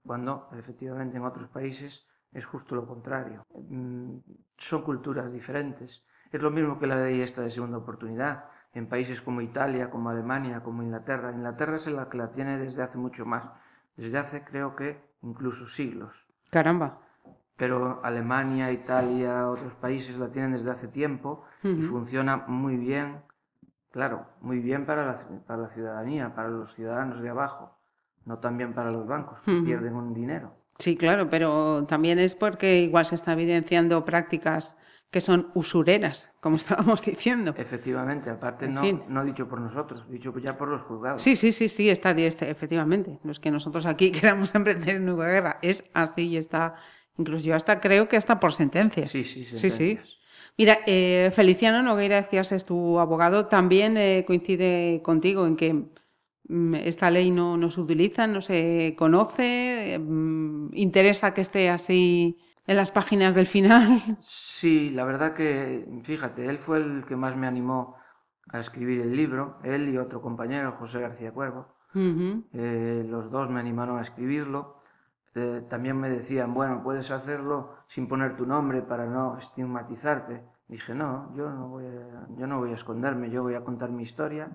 Cuando 0.04 0.50
efectivamente 0.52 1.16
en 1.16 1.24
otros 1.24 1.48
países 1.48 2.06
es 2.30 2.44
justo 2.44 2.74
lo 2.74 2.86
contrario. 2.86 3.46
Mm, 3.70 4.18
Son 4.58 4.82
culturas 4.82 5.32
diferentes. 5.32 6.04
Es 6.30 6.42
lo 6.42 6.50
mismo 6.50 6.78
que 6.78 6.86
la 6.86 6.96
ley 7.02 7.22
esta 7.22 7.40
de 7.40 7.50
segunda 7.50 7.78
oportunidad. 7.78 8.44
En 8.74 8.88
países 8.90 9.22
como 9.22 9.40
Italia, 9.40 9.88
como 9.88 10.10
Alemania, 10.10 10.62
como 10.62 10.82
Inglaterra. 10.82 11.32
Inglaterra 11.32 11.76
es 11.76 11.86
la 11.86 12.10
que 12.10 12.18
la 12.18 12.30
tiene 12.30 12.58
desde 12.58 12.82
hace 12.82 12.98
mucho 12.98 13.24
más. 13.24 13.44
Desde 13.96 14.18
hace 14.18 14.44
creo 14.44 14.76
que 14.76 15.02
incluso 15.22 15.66
siglos 15.66 16.28
Caramba. 16.50 16.98
Pero 17.62 18.00
Alemania, 18.02 18.72
Italia, 18.72 19.48
otros 19.48 19.74
países 19.74 20.18
la 20.18 20.28
tienen 20.28 20.50
desde 20.50 20.72
hace 20.72 20.88
tiempo 20.88 21.44
y 21.62 21.68
Ujú. 21.68 21.82
funciona 21.82 22.36
muy 22.36 22.76
bien, 22.76 23.22
claro, 23.92 24.26
muy 24.40 24.58
bien 24.58 24.84
para 24.84 25.06
la, 25.06 25.16
para 25.46 25.62
la 25.62 25.68
ciudadanía, 25.68 26.34
para 26.34 26.48
los 26.48 26.74
ciudadanos 26.74 27.22
de 27.22 27.28
abajo, 27.28 27.78
no 28.24 28.40
tan 28.40 28.56
bien 28.58 28.74
para 28.74 28.90
los 28.90 29.06
bancos, 29.06 29.38
que 29.44 29.52
Ujú. 29.52 29.64
pierden 29.64 29.94
un 29.94 30.12
dinero. 30.12 30.56
Sí, 30.80 30.96
claro, 30.96 31.30
pero 31.30 31.84
también 31.86 32.18
es 32.18 32.34
porque 32.34 32.80
igual 32.82 33.06
se 33.06 33.14
está 33.14 33.34
evidenciando 33.34 34.04
prácticas 34.04 34.76
que 35.12 35.20
son 35.20 35.52
usureras, 35.54 36.34
como 36.40 36.56
estábamos 36.64 37.00
diciendo. 37.02 37.54
Efectivamente, 37.56 38.28
aparte 38.28 38.64
En 38.64 38.74
no, 38.74 38.80
fin. 38.80 39.02
no 39.06 39.24
dicho 39.24 39.46
por 39.46 39.60
nosotros, 39.60 40.04
dicho 40.10 40.36
ya 40.40 40.58
por 40.58 40.66
los 40.66 40.82
juzgados. 40.82 41.22
Sí, 41.22 41.36
sí, 41.36 41.52
sí, 41.52 41.68
sí, 41.68 41.90
está 41.90 42.10
este, 42.10 42.50
efectivamente. 42.50 43.20
No 43.22 43.30
es 43.30 43.38
que 43.38 43.52
nosotros 43.52 43.86
aquí 43.86 44.10
queramos 44.20 44.52
emprender 44.56 44.96
en 44.96 45.04
nueva 45.04 45.28
guerra, 45.28 45.58
es 45.62 45.84
así 45.94 46.28
y 46.28 46.36
está, 46.38 46.74
incluso 47.18 47.44
yo 47.44 47.54
hasta 47.54 47.80
creo 47.80 48.08
que 48.08 48.16
hasta 48.16 48.40
por 48.40 48.52
sentencias. 48.52 49.10
sí, 49.10 49.24
sí, 49.24 49.44
Sí. 49.44 49.98
Mira, 50.58 50.80
eh, 50.86 51.30
Feliciano 51.34 51.82
Nogueira, 51.82 52.16
decías, 52.16 52.52
es 52.52 52.64
tu 52.64 52.98
abogado, 52.98 53.46
también 53.46 53.96
eh, 53.96 54.24
coincide 54.26 55.00
contigo 55.02 55.46
en 55.46 55.56
que 55.56 55.86
mm, 56.48 56.74
esta 56.74 57.10
ley 57.10 57.30
no, 57.30 57.56
no 57.56 57.70
se 57.70 57.80
utiliza, 57.80 58.26
no 58.26 58.42
se 58.42 58.94
conoce, 58.98 59.94
eh, 59.94 59.98
mm, 59.98 60.70
interesa 60.74 61.32
que 61.32 61.40
esté 61.40 61.70
así 61.70 62.38
en 62.66 62.76
las 62.76 62.90
páginas 62.90 63.34
del 63.34 63.46
final. 63.46 63.98
Sí, 64.20 64.90
la 64.90 65.04
verdad 65.04 65.34
que, 65.34 65.86
fíjate, 66.04 66.46
él 66.46 66.58
fue 66.58 66.78
el 66.78 67.04
que 67.06 67.16
más 67.16 67.34
me 67.36 67.46
animó 67.46 67.96
a 68.48 68.60
escribir 68.60 69.00
el 69.00 69.16
libro, 69.16 69.58
él 69.64 69.88
y 69.88 69.96
otro 69.96 70.20
compañero, 70.20 70.72
José 70.72 71.00
García 71.00 71.32
Cuervo. 71.32 71.74
Eh, 72.52 73.04
los 73.06 73.30
dos 73.30 73.50
me 73.50 73.60
animaron 73.60 73.98
a 73.98 74.02
escribirlo. 74.02 74.76
Eh, 75.34 75.64
también 75.68 75.98
me 75.98 76.10
decían, 76.10 76.52
bueno, 76.52 76.82
puedes 76.82 77.10
hacerlo 77.10 77.74
sin 77.86 78.06
poner 78.06 78.36
tu 78.36 78.44
nombre 78.46 78.82
para 78.82 79.06
no 79.06 79.38
estigmatizarte. 79.38 80.42
Dije, 80.68 80.94
no, 80.94 81.34
yo 81.34 81.50
no 81.50 81.68
voy 81.68 81.86
a, 81.86 82.26
yo 82.36 82.46
no 82.46 82.58
voy 82.58 82.70
a 82.72 82.74
esconderme, 82.74 83.30
yo 83.30 83.42
voy 83.42 83.54
a 83.54 83.64
contar 83.64 83.90
mi 83.90 84.02
historia 84.02 84.50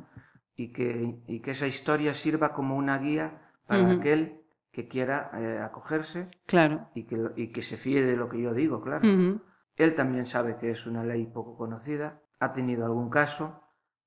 y 0.55 0.72
que, 0.72 1.19
y 1.27 1.39
que 1.41 1.51
esa 1.51 1.67
historia 1.67 2.13
sirva 2.13 2.53
como 2.53 2.75
una 2.75 2.98
guía 3.00 3.41
para 3.67 3.91
aquel 3.91 4.41
que 4.72 4.88
quiera 4.88 5.31
eh, 5.34 5.60
acogerse 5.60 6.29
Claro. 6.46 6.88
y 6.93 7.03
que, 7.05 7.31
y 7.36 7.48
que 7.51 7.62
se 7.63 7.77
fíe 7.77 8.03
de 8.03 8.15
lo 8.15 8.29
que 8.29 8.41
yo 8.41 8.53
digo, 8.53 8.81
claro. 8.81 9.01
Él 9.75 9.96
también 9.96 10.25
sabe 10.25 10.57
que 10.57 10.72
es 10.72 10.88
una 10.88 11.03
ley 11.03 11.25
poco 11.27 11.55
conocida, 11.57 12.22
ha 12.39 12.51
tenido 12.53 12.86
algún 12.86 13.10
caso, 13.10 13.62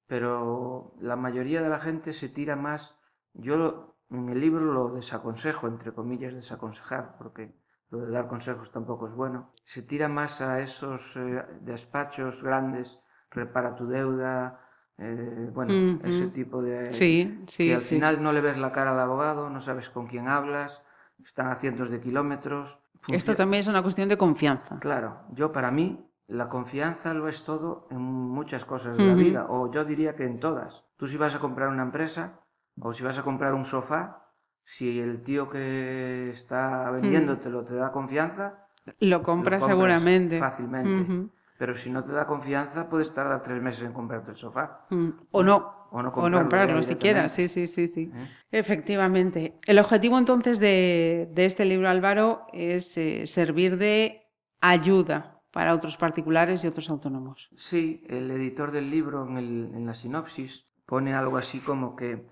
pero 0.07 0.95
la 1.01 1.17
mayoría 1.17 1.63
de 1.63 1.69
la 1.69 1.79
gente 1.79 2.13
se 2.13 2.29
tira 2.29 2.57
más. 2.57 2.97
Yo 3.35 3.90
en 4.11 4.29
el 4.29 4.41
libro 4.41 4.65
lo 4.65 4.89
desaconsejo, 4.91 5.67
entre 5.67 5.93
comillas, 5.93 6.35
desaconsejar, 6.35 7.17
porque 7.19 7.55
lo 7.91 7.99
de 8.01 8.11
dar 8.11 8.29
consejos 8.29 8.71
tampoco 8.71 9.07
es 9.07 9.15
bueno. 9.15 9.53
Se 9.65 9.83
tira 9.83 10.09
más 10.09 10.41
a 10.41 10.61
esos 10.61 11.17
eh, 11.17 11.45
despachos 11.61 12.43
grandes, 12.43 13.03
repara 13.31 13.75
tu 13.75 13.87
deuda, 13.87 14.61
eh, 14.99 15.51
bueno, 15.53 15.73
ese 16.05 16.27
tipo 16.29 16.63
de... 16.63 16.93
Sí, 16.93 17.45
sí, 17.47 17.67
que 17.67 17.75
al 17.75 17.81
sí. 17.81 17.95
final 17.97 18.23
no 18.23 18.33
le 18.33 18.41
ves 18.41 18.59
la 18.59 18.73
cara 18.73 18.93
al 18.93 19.01
abogado, 19.01 19.49
no 19.51 19.61
sabes 19.61 19.91
con 19.91 20.07
quién 20.07 20.29
hablas, 20.29 20.83
están 21.25 21.49
a 21.49 21.55
cientos 21.55 21.91
de 21.91 22.01
kilómetros. 22.01 22.81
Esto 23.09 23.33
funcio- 23.33 23.37
también 23.37 23.61
es 23.63 23.67
una 23.69 23.83
cuestión 23.83 24.09
de 24.09 24.19
confianza. 24.19 24.79
Claro, 24.79 25.23
yo 25.33 25.53
para 25.53 25.71
mí 25.71 26.07
la 26.27 26.49
confianza 26.49 27.13
lo 27.13 27.29
es 27.29 27.43
todo 27.45 27.89
en 27.91 28.01
muchas 28.01 28.65
cosas 28.65 28.97
de 28.99 29.05
la 29.05 29.15
vida, 29.15 29.47
o 29.49 29.71
yo 29.71 29.85
diría 29.85 30.15
que 30.15 30.25
en 30.25 30.39
todas. 30.39 30.85
Tú 30.97 31.07
si 31.07 31.17
vas 31.17 31.35
a 31.35 31.41
comprar 31.41 31.69
una 31.69 31.83
empresa 31.83 32.41
o 32.81 32.93
si 32.93 33.03
vas 33.03 33.19
a 33.19 33.23
comprar 33.23 33.55
un 33.55 33.65
sofá, 33.65 34.27
si 34.65 35.01
el 35.01 35.23
tío 35.23 35.49
que 35.51 36.31
está 36.31 36.91
vendiéndotelo 36.91 37.65
te 37.65 37.75
da 37.75 37.91
confianza, 37.91 38.67
Lo 39.01 39.19
lo 39.19 39.23
compras 39.23 39.65
seguramente. 39.65 40.39
fácilmente. 40.39 41.31
Pero 41.59 41.77
si 41.77 41.91
no 41.91 42.03
te 42.03 42.13
da 42.13 42.27
confianza, 42.27 42.89
puedes 42.89 43.13
tardar 43.13 43.43
tres 43.43 43.61
meses 43.61 43.85
en 43.85 43.93
comprarte 43.93 44.31
el 44.31 44.37
sofá. 44.37 44.87
mm. 44.91 45.09
O 45.33 45.43
no. 45.43 45.81
O 45.93 46.01
no 46.03 46.09
O 46.09 46.13
comprarlo, 46.13 46.31
no 46.39 46.43
comprarlo 46.45 46.83
siquiera. 46.85 47.29
Sí, 47.29 47.49
sí, 47.49 47.67
sí, 47.67 47.89
sí. 47.89 48.11
¿Eh? 48.15 48.27
Efectivamente. 48.53 49.59
El 49.67 49.79
objetivo 49.81 50.17
entonces 50.19 50.61
de, 50.61 51.29
de 51.33 51.45
este 51.47 51.65
libro, 51.65 51.89
Álvaro, 51.89 52.47
es 52.53 52.97
eh, 52.97 53.27
servir 53.27 53.77
de 53.77 54.23
ayuda 54.61 55.43
para 55.51 55.75
otros 55.75 55.97
particulares 55.97 56.63
y 56.63 56.69
otros 56.69 56.89
autónomos. 56.91 57.51
Sí, 57.57 58.05
el 58.09 58.31
editor 58.31 58.71
del 58.71 58.89
libro 58.89 59.27
en, 59.27 59.37
el- 59.37 59.71
en 59.75 59.85
la 59.87 59.95
sinopsis 59.95 60.65
pone 60.87 61.13
algo 61.13 61.37
así 61.37 61.59
como 61.59 61.97
que 61.97 62.25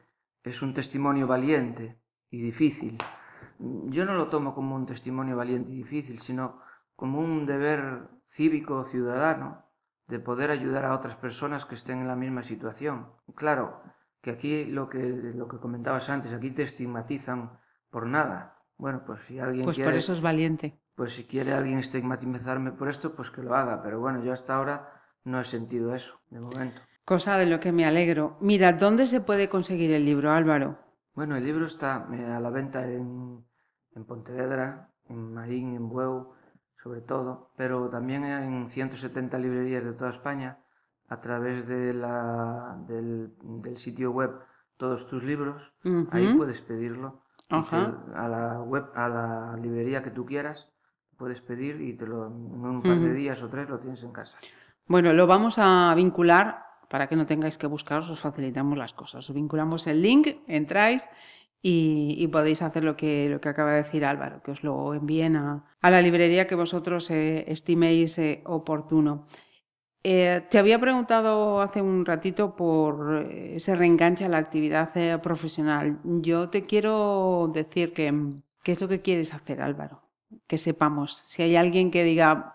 es 0.49 0.63
un 0.63 0.75
testimonio 0.75 1.27
valiente 1.27 2.01
y 2.31 2.41
difícil. 2.41 2.99
Yo 3.59 4.05
no 4.05 4.15
lo 4.15 4.29
tomo 4.29 4.55
como 4.55 4.77
un 4.77 4.87
testimonio 4.87 5.37
valiente 5.37 5.73
y 5.73 5.77
difícil, 5.77 6.19
sino 6.21 6.61
como 6.97 7.21
un 7.21 7.47
deber 7.47 8.09
cívico 8.27 8.85
ciudadano 8.85 9.65
de 10.07 10.19
poder 10.19 10.51
ayudar 10.51 10.85
a 10.85 10.95
otras 10.95 11.17
personas 11.17 11.65
que 11.65 11.75
estén 11.75 12.01
en 12.01 12.09
la 12.09 12.17
misma 12.17 12.43
situación. 12.43 13.09
Claro, 13.35 13.83
que 14.21 14.31
aquí 14.31 14.65
lo 14.65 14.89
que, 14.89 14.99
lo 15.35 15.49
que 15.49 15.59
comentabas 15.59 16.09
antes, 16.09 16.33
aquí 16.33 16.51
te 16.51 16.63
estigmatizan 16.63 17.59
por 17.91 18.07
nada. 18.07 18.63
Bueno, 18.77 19.03
pues 19.05 19.21
si 19.27 19.39
alguien 19.39 19.65
Pues 19.65 19.77
quiere... 19.77 19.91
por 19.91 19.99
eso 19.99 20.13
es 20.13 20.21
valiente. 20.21 20.81
Pues 20.97 21.13
si 21.13 21.25
quiere 21.25 21.53
alguien 21.53 21.79
estigmatizarme 21.79 22.73
por 22.73 22.89
esto, 22.89 23.15
pues 23.15 23.31
que 23.31 23.43
lo 23.43 23.55
haga. 23.55 23.83
Pero 23.83 24.01
bueno, 24.01 24.23
yo 24.25 24.33
hasta 24.33 24.57
ahora 24.57 25.03
no 25.25 25.41
he 25.41 25.45
sentido 25.45 25.95
eso, 25.95 26.21
de 26.31 26.41
momento. 26.41 26.81
Cosa 27.09 27.39
de 27.39 27.47
lo 27.47 27.59
que 27.59 27.73
me 27.73 27.87
alegro. 27.87 28.37
Mira, 28.41 28.75
¿dónde 28.75 29.07
se 29.07 29.23
puede 29.23 29.49
conseguir 29.49 29.91
el 29.93 30.05
libro, 30.05 30.31
Álvaro? 30.31 30.77
Bueno, 31.15 31.37
el 31.37 31.45
libro 31.45 31.65
está 31.65 32.07
eh, 32.13 32.23
a 32.23 32.39
la 32.39 32.51
venta 32.51 32.87
en, 32.87 33.43
en 33.97 34.05
Pontevedra, 34.05 34.91
en 35.07 35.33
Marín, 35.33 35.75
en 35.75 35.89
Bueu, 35.89 36.35
sobre 36.83 37.01
todo, 37.01 37.51
pero 37.57 37.89
también 37.89 38.25
en 38.25 38.69
170 38.69 39.39
librerías 39.39 39.85
de 39.85 39.95
toda 39.95 40.11
España, 40.11 40.59
a 41.09 41.19
través 41.23 41.67
de 41.67 41.95
la, 41.95 42.77
del, 42.87 43.33
del 43.63 43.79
sitio 43.79 44.11
web 44.11 44.33
Todos 44.77 45.09
tus 45.09 45.25
libros. 45.25 45.73
Ahí 46.13 46.35
puedes 46.37 46.61
pedirlo. 46.61 47.23
Ajá. 47.49 47.87
te- 48.07 48.17
a 48.19 48.29
la 48.29 48.61
web, 48.61 48.85
a 48.95 49.09
la 49.09 49.57
librería 49.57 50.03
que 50.03 50.11
tú 50.11 50.27
quieras, 50.27 50.71
puedes 51.17 51.41
pedir 51.41 51.81
y 51.81 51.97
te 51.97 52.07
lo, 52.07 52.27
en 52.27 52.65
un 52.67 52.83
par 52.83 52.99
de 53.01 53.15
días 53.15 53.43
o 53.43 53.49
tres 53.49 53.67
lo 53.71 53.79
tienes 53.79 54.03
en 54.03 54.13
casa. 54.13 54.37
Bueno, 54.87 55.15
lo 55.15 55.27
vamos 55.27 55.57
a 55.59 55.95
vincular 55.97 56.68
para 56.89 57.07
que 57.07 57.17
no 57.17 57.27
tengáis 57.27 57.59
que 57.59 57.67
buscaros, 57.67 58.11
os 58.11 58.21
facilitamos 58.21 58.77
las 58.77 58.95
cosas. 58.95 59.29
Os 59.29 59.35
vinculamos 59.35 59.87
el 59.87 60.03
link, 60.03 60.29
entráis 60.47 61.09
y, 61.63 62.27
podéis 62.29 62.63
hacer 62.63 62.85
lo 62.85 62.97
que, 62.97 63.29
lo 63.29 63.41
que 63.41 63.49
acaba 63.49 63.73
de 63.73 63.79
decir 63.79 64.05
Álvaro, 64.05 64.43
que 64.43 64.53
os 64.53 64.63
lo 64.63 64.95
envíen 64.95 65.37
a, 65.37 65.65
a 65.81 65.91
la 65.91 66.03
librería 66.03 66.47
que 66.47 66.55
vosotros 66.55 67.11
eh, 67.11 67.45
estiméis 67.49 68.19
eh, 68.19 68.43
oportuno. 68.47 69.27
Eh, 70.05 70.47
te 70.49 70.59
había 70.59 70.79
preguntado 70.79 71.61
hace 71.61 71.83
un 71.83 72.07
ratito 72.07 72.55
por 72.55 73.27
ese 73.31 73.75
reenganche 73.75 74.25
a 74.25 74.29
la 74.29 74.39
actividad 74.39 75.21
profesional. 75.21 75.99
Yo 76.05 76.49
te 76.49 76.65
quiero 76.67 77.51
decir 77.53 77.93
que, 77.93 78.15
¿qué 78.63 78.73
es 78.73 78.81
lo 78.81 78.89
que 78.89 79.03
quieres 79.03 79.35
hacer, 79.35 79.61
Álvaro? 79.61 80.03
Que 80.47 80.57
sepamos. 80.57 81.17
Si 81.17 81.43
hay 81.43 81.57
alguien 81.57 81.91
que 81.91 82.05
diga, 82.05 82.55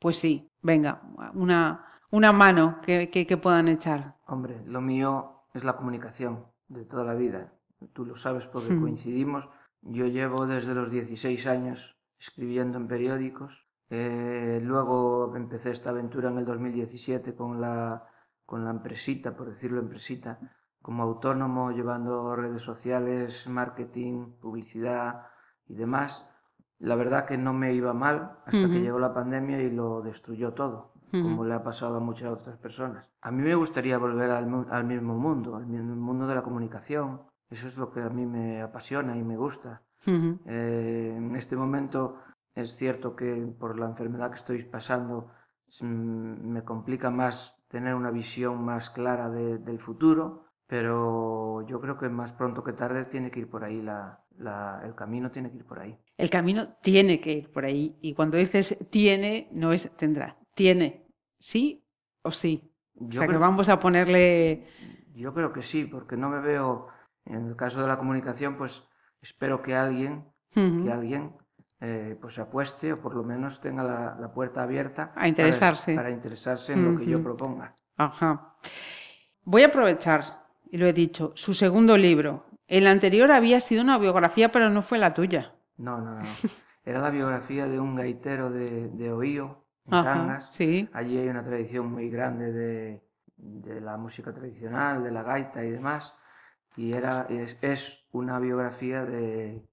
pues 0.00 0.16
sí, 0.16 0.50
venga, 0.62 1.02
una, 1.34 1.89
una 2.10 2.32
mano 2.32 2.80
que, 2.82 3.10
que, 3.10 3.36
puedan 3.36 3.68
echar. 3.68 4.16
Hombre, 4.26 4.62
lo 4.66 4.80
mío 4.80 5.44
es 5.54 5.64
la 5.64 5.76
comunicación 5.76 6.46
de 6.68 6.84
toda 6.84 7.04
la 7.04 7.14
vida. 7.14 7.52
Tú 7.92 8.04
lo 8.04 8.16
sabes 8.16 8.46
porque 8.46 8.78
coincidimos. 8.78 9.48
Yo 9.82 10.06
llevo 10.06 10.46
desde 10.46 10.74
los 10.74 10.90
16 10.90 11.46
años 11.46 11.96
escribiendo 12.18 12.78
en 12.78 12.86
periódicos 12.86 13.70
eh, 13.90 14.60
luego 14.62 15.34
empecé 15.34 15.70
esta 15.72 15.90
aventura 15.90 16.30
en 16.30 16.38
el 16.38 16.44
2017 16.44 17.34
con 17.34 17.60
la, 17.60 18.06
con 18.46 18.64
la 18.64 18.70
empresita, 18.70 19.36
por 19.36 19.48
decirlo 19.48 19.80
empresita, 19.80 20.38
como 20.80 21.02
autónomo, 21.02 21.72
llevando 21.72 22.36
redes 22.36 22.62
sociales, 22.62 23.48
marketing, 23.48 24.36
publicidad 24.40 25.26
y 25.66 25.74
demás. 25.74 26.26
La 26.78 26.94
verdad 26.94 27.26
que 27.26 27.36
no 27.36 27.52
me 27.52 27.74
iba 27.74 27.92
mal 27.92 28.38
hasta 28.46 28.68
que 28.68 28.80
llegó 28.80 28.98
la 29.00 29.12
pandemia 29.12 29.60
y 29.60 29.70
lo 29.70 30.00
destruyó 30.02 30.54
todo, 30.54 30.94
como 31.10 31.44
le 31.44 31.54
ha 31.54 31.62
pasado 31.62 31.96
a 31.96 32.00
muchas 32.00 32.30
otras 32.30 32.56
personas. 32.58 33.10
A 33.20 33.30
mí 33.30 33.42
me 33.42 33.54
gustaría 33.54 33.98
volver 33.98 34.30
al, 34.30 34.66
al 34.70 34.84
mismo 34.84 35.14
mundo, 35.14 35.56
al 35.56 35.66
mismo 35.66 35.96
mundo 35.96 36.26
de 36.26 36.34
la 36.34 36.42
comunicación. 36.42 37.22
Eso 37.48 37.66
es 37.68 37.76
lo 37.76 37.90
que 37.90 38.00
a 38.00 38.08
mí 38.10 38.26
me 38.26 38.62
apasiona 38.62 39.16
y 39.16 39.22
me 39.22 39.36
gusta. 39.36 39.82
eh, 40.46 41.14
en 41.16 41.36
este 41.36 41.56
momento 41.56 42.16
es 42.54 42.76
cierto 42.76 43.14
que 43.16 43.46
por 43.58 43.78
la 43.78 43.86
enfermedad 43.86 44.30
que 44.30 44.36
estoy 44.36 44.62
pasando 44.64 45.30
me 45.82 46.64
complica 46.64 47.10
más 47.10 47.56
tener 47.68 47.94
una 47.94 48.10
visión 48.10 48.64
más 48.64 48.90
clara 48.90 49.28
de, 49.30 49.58
del 49.58 49.78
futuro, 49.78 50.44
pero 50.66 51.62
yo 51.66 51.80
creo 51.80 51.96
que 51.98 52.08
más 52.08 52.32
pronto 52.32 52.62
que 52.64 52.72
tarde 52.72 53.04
tiene 53.04 53.30
que 53.30 53.40
ir 53.40 53.50
por 53.50 53.64
ahí, 53.64 53.80
la, 53.82 54.20
la, 54.38 54.80
el 54.84 54.94
camino 54.94 55.30
tiene 55.30 55.50
que 55.50 55.58
ir 55.58 55.64
por 55.64 55.78
ahí. 55.80 55.98
El 56.16 56.30
camino 56.30 56.68
tiene 56.82 57.20
que 57.20 57.32
ir 57.32 57.52
por 57.52 57.64
ahí. 57.64 57.98
Y 58.00 58.14
cuando 58.14 58.36
dices 58.36 58.76
tiene, 58.90 59.48
no 59.52 59.72
es 59.72 59.90
tendrá. 59.96 60.36
Tiene, 60.60 61.06
sí 61.38 61.82
o 62.22 62.30
sí. 62.30 62.70
Yo 62.92 63.06
o 63.06 63.12
sea 63.12 63.20
creo, 63.22 63.32
que 63.32 63.36
vamos 63.38 63.70
a 63.70 63.80
ponerle... 63.80 64.66
Yo 65.14 65.32
creo 65.32 65.54
que 65.54 65.62
sí, 65.62 65.86
porque 65.86 66.18
no 66.18 66.28
me 66.28 66.40
veo, 66.40 66.88
en 67.24 67.46
el 67.48 67.56
caso 67.56 67.80
de 67.80 67.88
la 67.88 67.96
comunicación, 67.96 68.58
pues 68.58 68.82
espero 69.22 69.62
que 69.62 69.74
alguien, 69.74 70.26
uh 70.54 70.60
-huh. 70.60 70.84
que 70.84 70.92
alguien 70.92 71.34
eh, 71.80 72.18
pues 72.20 72.38
apueste 72.38 72.92
o 72.92 73.00
por 73.00 73.14
lo 73.14 73.24
menos 73.24 73.62
tenga 73.62 73.82
la, 73.82 74.18
la 74.20 74.34
puerta 74.34 74.62
abierta 74.62 75.12
a 75.16 75.28
interesarse. 75.28 75.94
Para, 75.94 76.08
para 76.08 76.14
interesarse 76.14 76.74
en 76.74 76.84
uh 76.84 76.88
-huh. 76.88 76.92
lo 76.92 76.98
que 76.98 77.06
yo 77.06 77.22
proponga. 77.22 77.74
Ajá. 77.96 78.58
Voy 79.44 79.62
a 79.62 79.68
aprovechar, 79.68 80.24
y 80.70 80.76
lo 80.76 80.86
he 80.86 80.92
dicho, 80.92 81.32
su 81.36 81.54
segundo 81.54 81.96
libro. 81.96 82.44
El 82.68 82.86
anterior 82.86 83.32
había 83.32 83.60
sido 83.60 83.82
una 83.82 83.96
biografía, 83.96 84.52
pero 84.52 84.68
no 84.68 84.82
fue 84.82 84.98
la 84.98 85.14
tuya. 85.14 85.54
No, 85.78 86.02
no, 86.02 86.16
no. 86.16 86.22
Era 86.84 87.00
la 87.00 87.10
biografía 87.10 87.66
de 87.66 87.80
un 87.80 87.96
gaitero 87.96 88.50
de, 88.50 88.88
de 88.90 89.10
Oío, 89.10 89.59
en 89.90 90.06
Ajá, 90.06 90.14
Cangas. 90.14 90.48
sí. 90.50 90.88
Allí 90.92 91.18
hay 91.18 91.28
una 91.28 91.44
tradición 91.44 91.90
muy 91.92 92.08
grande 92.10 92.52
de, 92.52 93.02
de 93.36 93.80
la 93.80 93.96
música 93.96 94.32
tradicional, 94.32 95.02
de 95.04 95.10
la 95.10 95.22
gaita 95.22 95.64
y 95.64 95.70
demás. 95.70 96.16
Y 96.76 96.92
era, 96.92 97.26
es, 97.28 97.58
es 97.62 98.04
una 98.12 98.38
biografía 98.38 99.04
de, 99.04 99.68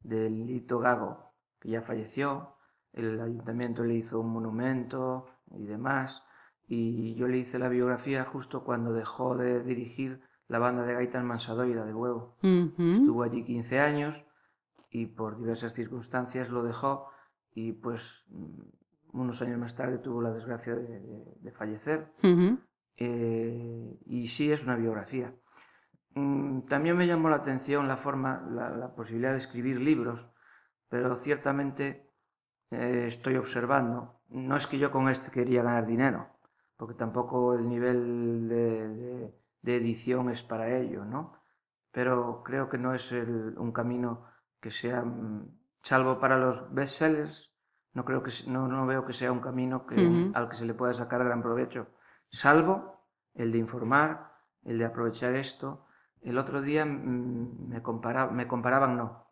de 0.00 0.30
Lito 0.30 0.78
Gago, 0.80 1.32
que 1.60 1.70
ya 1.70 1.82
falleció, 1.82 2.56
el 2.92 3.20
ayuntamiento 3.20 3.84
le 3.84 3.94
hizo 3.94 4.20
un 4.20 4.32
monumento 4.32 5.26
y 5.52 5.64
demás, 5.66 6.22
y 6.66 7.14
yo 7.14 7.28
le 7.28 7.38
hice 7.38 7.58
la 7.58 7.68
biografía 7.68 8.24
justo 8.24 8.64
cuando 8.64 8.92
dejó 8.92 9.36
de 9.36 9.62
dirigir 9.62 10.22
la 10.48 10.58
banda 10.58 10.82
de 10.84 10.94
gaita 10.94 11.18
en 11.18 11.26
Mansadoira 11.26 11.84
de 11.84 11.94
Huevo. 11.94 12.36
Uh 12.42 12.46
-huh. 12.46 12.94
Estuvo 12.96 13.22
allí 13.22 13.44
15 13.44 13.78
años 13.80 14.24
y 14.90 15.06
por 15.06 15.38
diversas 15.38 15.74
circunstancias 15.74 16.50
lo 16.50 16.62
dejó 16.64 17.06
y 17.54 17.72
pues 17.72 18.26
unos 19.12 19.40
años 19.42 19.58
más 19.58 19.74
tarde 19.74 19.98
tuvo 19.98 20.22
la 20.22 20.32
desgracia 20.32 20.74
de, 20.74 21.00
de, 21.00 21.24
de 21.40 21.52
fallecer. 21.52 22.12
Uh 22.22 22.26
-huh. 22.26 22.58
eh, 22.96 23.98
y 24.06 24.26
sí 24.26 24.52
es 24.52 24.64
una 24.64 24.76
biografía. 24.76 25.34
Mm, 26.14 26.62
también 26.62 26.96
me 26.96 27.06
llamó 27.06 27.28
la 27.28 27.36
atención 27.36 27.86
la 27.88 27.96
forma, 27.96 28.44
la, 28.50 28.70
la 28.70 28.94
posibilidad 28.94 29.30
de 29.32 29.38
escribir 29.38 29.80
libros, 29.80 30.30
pero 30.88 31.14
ciertamente 31.16 32.10
eh, 32.70 33.04
estoy 33.06 33.36
observando, 33.36 34.20
no 34.28 34.56
es 34.56 34.66
que 34.66 34.78
yo 34.78 34.90
con 34.90 35.08
este 35.08 35.30
quería 35.30 35.62
ganar 35.62 35.86
dinero, 35.86 36.28
porque 36.76 36.94
tampoco 36.94 37.54
el 37.54 37.68
nivel 37.68 38.48
de, 38.48 38.88
de, 38.88 39.34
de 39.62 39.76
edición 39.76 40.30
es 40.30 40.42
para 40.42 40.76
ello, 40.76 41.04
¿no? 41.04 41.32
Pero 41.92 42.42
creo 42.44 42.68
que 42.68 42.78
no 42.78 42.94
es 42.94 43.12
el, 43.12 43.54
un 43.58 43.72
camino 43.72 44.24
que 44.60 44.70
sea, 44.70 45.02
mm, 45.02 45.48
salvo 45.82 46.18
para 46.18 46.38
los 46.38 46.72
bestsellers, 46.74 47.49
no, 47.92 48.04
creo 48.04 48.22
que, 48.22 48.30
no, 48.46 48.68
no 48.68 48.86
veo 48.86 49.04
que 49.04 49.12
sea 49.12 49.32
un 49.32 49.40
camino 49.40 49.86
que, 49.86 49.94
uh 49.94 49.98
-huh. 49.98 50.32
al 50.34 50.48
que 50.48 50.56
se 50.56 50.64
le 50.64 50.74
pueda 50.74 50.94
sacar 50.94 51.24
gran 51.24 51.42
provecho, 51.42 51.88
salvo 52.28 53.00
el 53.34 53.52
de 53.52 53.58
informar, 53.58 54.32
el 54.64 54.78
de 54.78 54.84
aprovechar 54.84 55.34
esto. 55.34 55.86
El 56.20 56.38
otro 56.38 56.60
día 56.62 56.84
mm, 56.84 57.68
me, 57.68 57.82
compara, 57.82 58.28
me 58.28 58.46
comparaban, 58.46 58.96
no, 58.96 59.26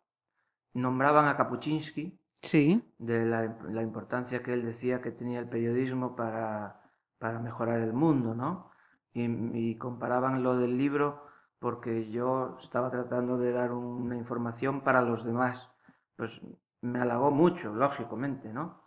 nombraban 0.73 1.27
a 1.27 1.37
Kapuczynski 1.37 2.19
sí. 2.41 2.93
de 2.97 3.25
la, 3.25 3.57
la, 3.69 3.81
importancia 3.81 4.43
que 4.43 4.53
él 4.53 4.65
decía 4.65 5.01
que 5.01 5.11
tenía 5.11 5.39
el 5.39 5.47
periodismo 5.47 6.15
para, 6.15 6.81
para 7.17 7.39
mejorar 7.39 7.79
el 7.79 7.93
mundo, 7.93 8.33
¿no? 8.33 8.71
Y, 9.13 9.25
y, 9.57 9.77
comparaban 9.77 10.43
lo 10.43 10.57
del 10.57 10.77
libro 10.77 11.25
porque 11.59 12.09
yo 12.09 12.57
estaba 12.59 12.89
tratando 12.89 13.37
de 13.37 13.51
dar 13.51 13.71
una 13.73 14.15
información 14.15 14.81
para 14.81 15.01
los 15.01 15.23
demás. 15.23 15.71
Pues 16.15 16.41
me 16.81 16.99
halagó 16.99 17.31
mucho, 17.31 17.73
lógicamente, 17.75 18.53
¿no? 18.53 18.83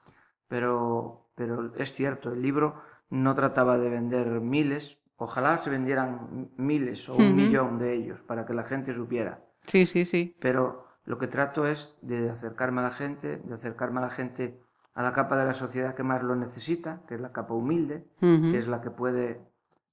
Pero, 0.48 1.30
pero 1.34 1.74
es 1.76 1.92
cierto, 1.92 2.32
el 2.32 2.42
libro 2.42 2.82
no 3.10 3.34
trataba 3.34 3.78
de 3.78 3.90
vender 3.90 4.40
miles, 4.40 4.98
ojalá 5.16 5.58
se 5.58 5.70
vendieran 5.70 6.50
miles 6.56 7.08
o 7.08 7.14
un 7.14 7.22
uh 7.22 7.24
-huh. 7.30 7.34
millón 7.34 7.78
de 7.78 7.94
ellos 7.94 8.22
para 8.22 8.44
que 8.46 8.54
la 8.54 8.64
gente 8.64 8.94
supiera. 8.94 9.44
Sí, 9.66 9.86
sí, 9.86 10.04
sí. 10.04 10.36
Pero 10.40 10.86
lo 11.04 11.18
que 11.18 11.26
trato 11.28 11.66
es 11.66 11.96
de 12.02 12.30
acercarme 12.30 12.80
a 12.80 12.84
la 12.84 12.90
gente, 12.90 13.38
de 13.38 13.54
acercarme 13.54 13.98
a 13.98 14.02
la 14.02 14.10
gente 14.10 14.60
a 14.94 15.02
la 15.02 15.12
capa 15.12 15.36
de 15.38 15.46
la 15.46 15.54
sociedad 15.54 15.94
que 15.94 16.02
más 16.02 16.22
lo 16.22 16.36
necesita, 16.36 17.02
que 17.06 17.14
es 17.14 17.20
la 17.20 17.32
capa 17.32 17.54
humilde, 17.54 18.06
uh 18.20 18.26
-huh. 18.26 18.52
que 18.52 18.58
es 18.58 18.66
la 18.66 18.82
que 18.82 18.90
puede, 18.90 19.40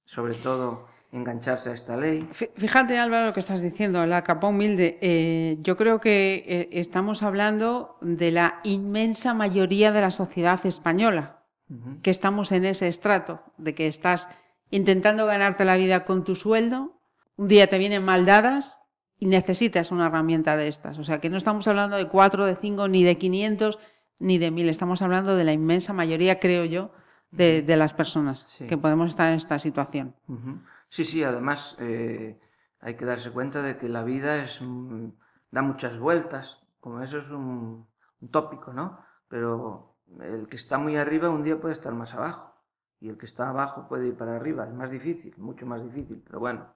sobre 0.04 0.34
todo, 0.34 0.88
engancharse 1.12 1.70
a 1.70 1.72
esta 1.72 1.96
ley. 1.96 2.28
Fíjate, 2.32 2.98
Álvaro, 2.98 3.26
lo 3.26 3.32
que 3.32 3.40
estás 3.40 3.62
diciendo, 3.62 4.04
la 4.06 4.22
capa 4.22 4.46
humilde. 4.46 4.98
Eh, 5.00 5.56
yo 5.60 5.76
creo 5.76 6.00
que 6.00 6.44
eh, 6.46 6.68
estamos 6.72 7.22
hablando 7.22 7.98
de 8.00 8.30
la 8.30 8.60
inmensa 8.62 9.34
mayoría 9.34 9.92
de 9.92 10.00
la 10.00 10.10
sociedad 10.10 10.64
española, 10.64 11.42
uh 11.68 11.74
-huh. 11.74 12.02
que 12.02 12.10
estamos 12.10 12.52
en 12.52 12.64
ese 12.64 12.86
estrato, 12.86 13.42
de 13.58 13.74
que 13.74 13.86
estás 13.88 14.28
intentando 14.70 15.26
ganarte 15.26 15.64
la 15.64 15.76
vida 15.76 16.04
con 16.04 16.24
tu 16.24 16.36
sueldo, 16.36 17.00
un 17.36 17.48
día 17.48 17.66
te 17.66 17.78
vienen 17.78 18.04
mal 18.04 18.24
dadas, 18.24 18.80
y 19.20 19.26
necesitas 19.26 19.92
una 19.92 20.06
herramienta 20.06 20.56
de 20.56 20.66
estas. 20.66 20.98
O 20.98 21.04
sea, 21.04 21.20
que 21.20 21.28
no 21.28 21.36
estamos 21.36 21.68
hablando 21.68 21.96
de 21.96 22.08
cuatro, 22.08 22.46
de 22.46 22.56
cinco, 22.56 22.88
ni 22.88 23.04
de 23.04 23.18
500, 23.18 23.78
ni 24.18 24.38
de 24.38 24.50
mil. 24.50 24.68
Estamos 24.68 25.02
hablando 25.02 25.36
de 25.36 25.44
la 25.44 25.52
inmensa 25.52 25.92
mayoría, 25.92 26.40
creo 26.40 26.64
yo, 26.64 26.90
de, 27.30 27.62
de 27.62 27.76
las 27.76 27.92
personas 27.92 28.40
sí. 28.40 28.66
que 28.66 28.78
podemos 28.78 29.10
estar 29.10 29.28
en 29.28 29.34
esta 29.34 29.58
situación. 29.58 30.16
Uh 30.26 30.34
-huh. 30.34 30.60
Sí, 30.90 31.04
sí, 31.04 31.22
además 31.24 31.76
eh, 31.78 32.38
hay 32.80 32.96
que 32.96 33.04
darse 33.04 33.30
cuenta 33.30 33.62
de 33.62 33.78
que 33.78 33.88
la 33.88 34.02
vida 34.02 34.42
es, 34.42 34.60
mm, 34.60 35.10
da 35.50 35.62
muchas 35.62 35.98
vueltas, 35.98 36.60
como 36.80 37.00
eso 37.00 37.18
es 37.18 37.30
un, 37.30 37.86
un 38.20 38.30
tópico, 38.30 38.72
¿no? 38.72 38.98
Pero 39.28 39.96
el 40.20 40.46
que 40.48 40.56
está 40.56 40.78
muy 40.78 40.96
arriba 40.96 41.30
un 41.30 41.44
día 41.44 41.60
puede 41.60 41.74
estar 41.74 41.94
más 41.94 42.14
abajo 42.14 42.54
y 42.98 43.08
el 43.08 43.16
que 43.16 43.26
está 43.26 43.48
abajo 43.48 43.86
puede 43.88 44.08
ir 44.08 44.16
para 44.16 44.36
arriba. 44.36 44.66
Es 44.66 44.74
más 44.74 44.90
difícil, 44.90 45.34
mucho 45.38 45.64
más 45.66 45.82
difícil, 45.82 46.22
pero 46.26 46.40
bueno. 46.40 46.74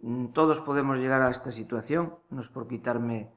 Mm, 0.00 0.32
todos 0.32 0.60
podemos 0.60 0.98
llegar 0.98 1.22
a 1.22 1.30
esta 1.30 1.52
situación, 1.52 2.18
no 2.30 2.40
es 2.40 2.48
por 2.48 2.66
quitarme 2.66 3.32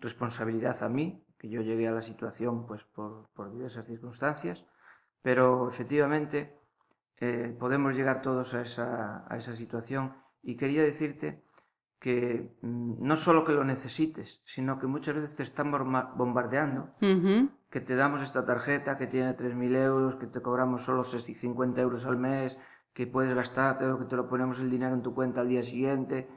responsabilidad 0.00 0.82
a 0.82 0.88
mí, 0.88 1.24
que 1.38 1.48
yo 1.48 1.60
llegué 1.60 1.88
a 1.88 1.92
la 1.92 2.02
situación 2.02 2.66
pues 2.66 2.82
por, 2.84 3.28
por 3.34 3.52
diversas 3.52 3.86
circunstancias, 3.86 4.64
pero 5.22 5.68
efectivamente 5.68 6.57
eh, 7.20 7.54
podemos 7.58 7.94
llegar 7.94 8.22
todos 8.22 8.54
a 8.54 8.62
esa, 8.62 9.24
a 9.28 9.36
esa 9.36 9.54
situación 9.54 10.14
y 10.42 10.56
quería 10.56 10.82
decirte 10.82 11.42
que 11.98 12.56
mmm, 12.62 12.94
no 13.00 13.16
solo 13.16 13.44
que 13.44 13.52
lo 13.52 13.64
necesites, 13.64 14.40
sino 14.44 14.78
que 14.78 14.86
muchas 14.86 15.16
veces 15.16 15.34
te 15.34 15.42
están 15.42 15.70
bombardeando, 15.70 16.94
uh 17.00 17.04
-huh. 17.04 17.50
que 17.70 17.80
te 17.80 17.96
damos 17.96 18.22
esta 18.22 18.44
tarjeta 18.44 18.96
que 18.96 19.06
tiene 19.06 19.36
3.000 19.36 19.76
euros, 19.76 20.16
que 20.16 20.26
te 20.26 20.40
cobramos 20.40 20.84
solo 20.84 21.02
50 21.04 21.80
euros 21.80 22.06
al 22.06 22.16
mes, 22.16 22.56
que 22.92 23.06
puedes 23.06 23.34
gastarte 23.34 23.86
o 23.86 23.98
que 23.98 24.06
te 24.06 24.16
lo 24.16 24.28
ponemos 24.28 24.60
el 24.60 24.70
dinero 24.70 24.94
en 24.94 25.02
tu 25.02 25.14
cuenta 25.14 25.40
al 25.40 25.48
día 25.48 25.62
siguiente, 25.62 26.28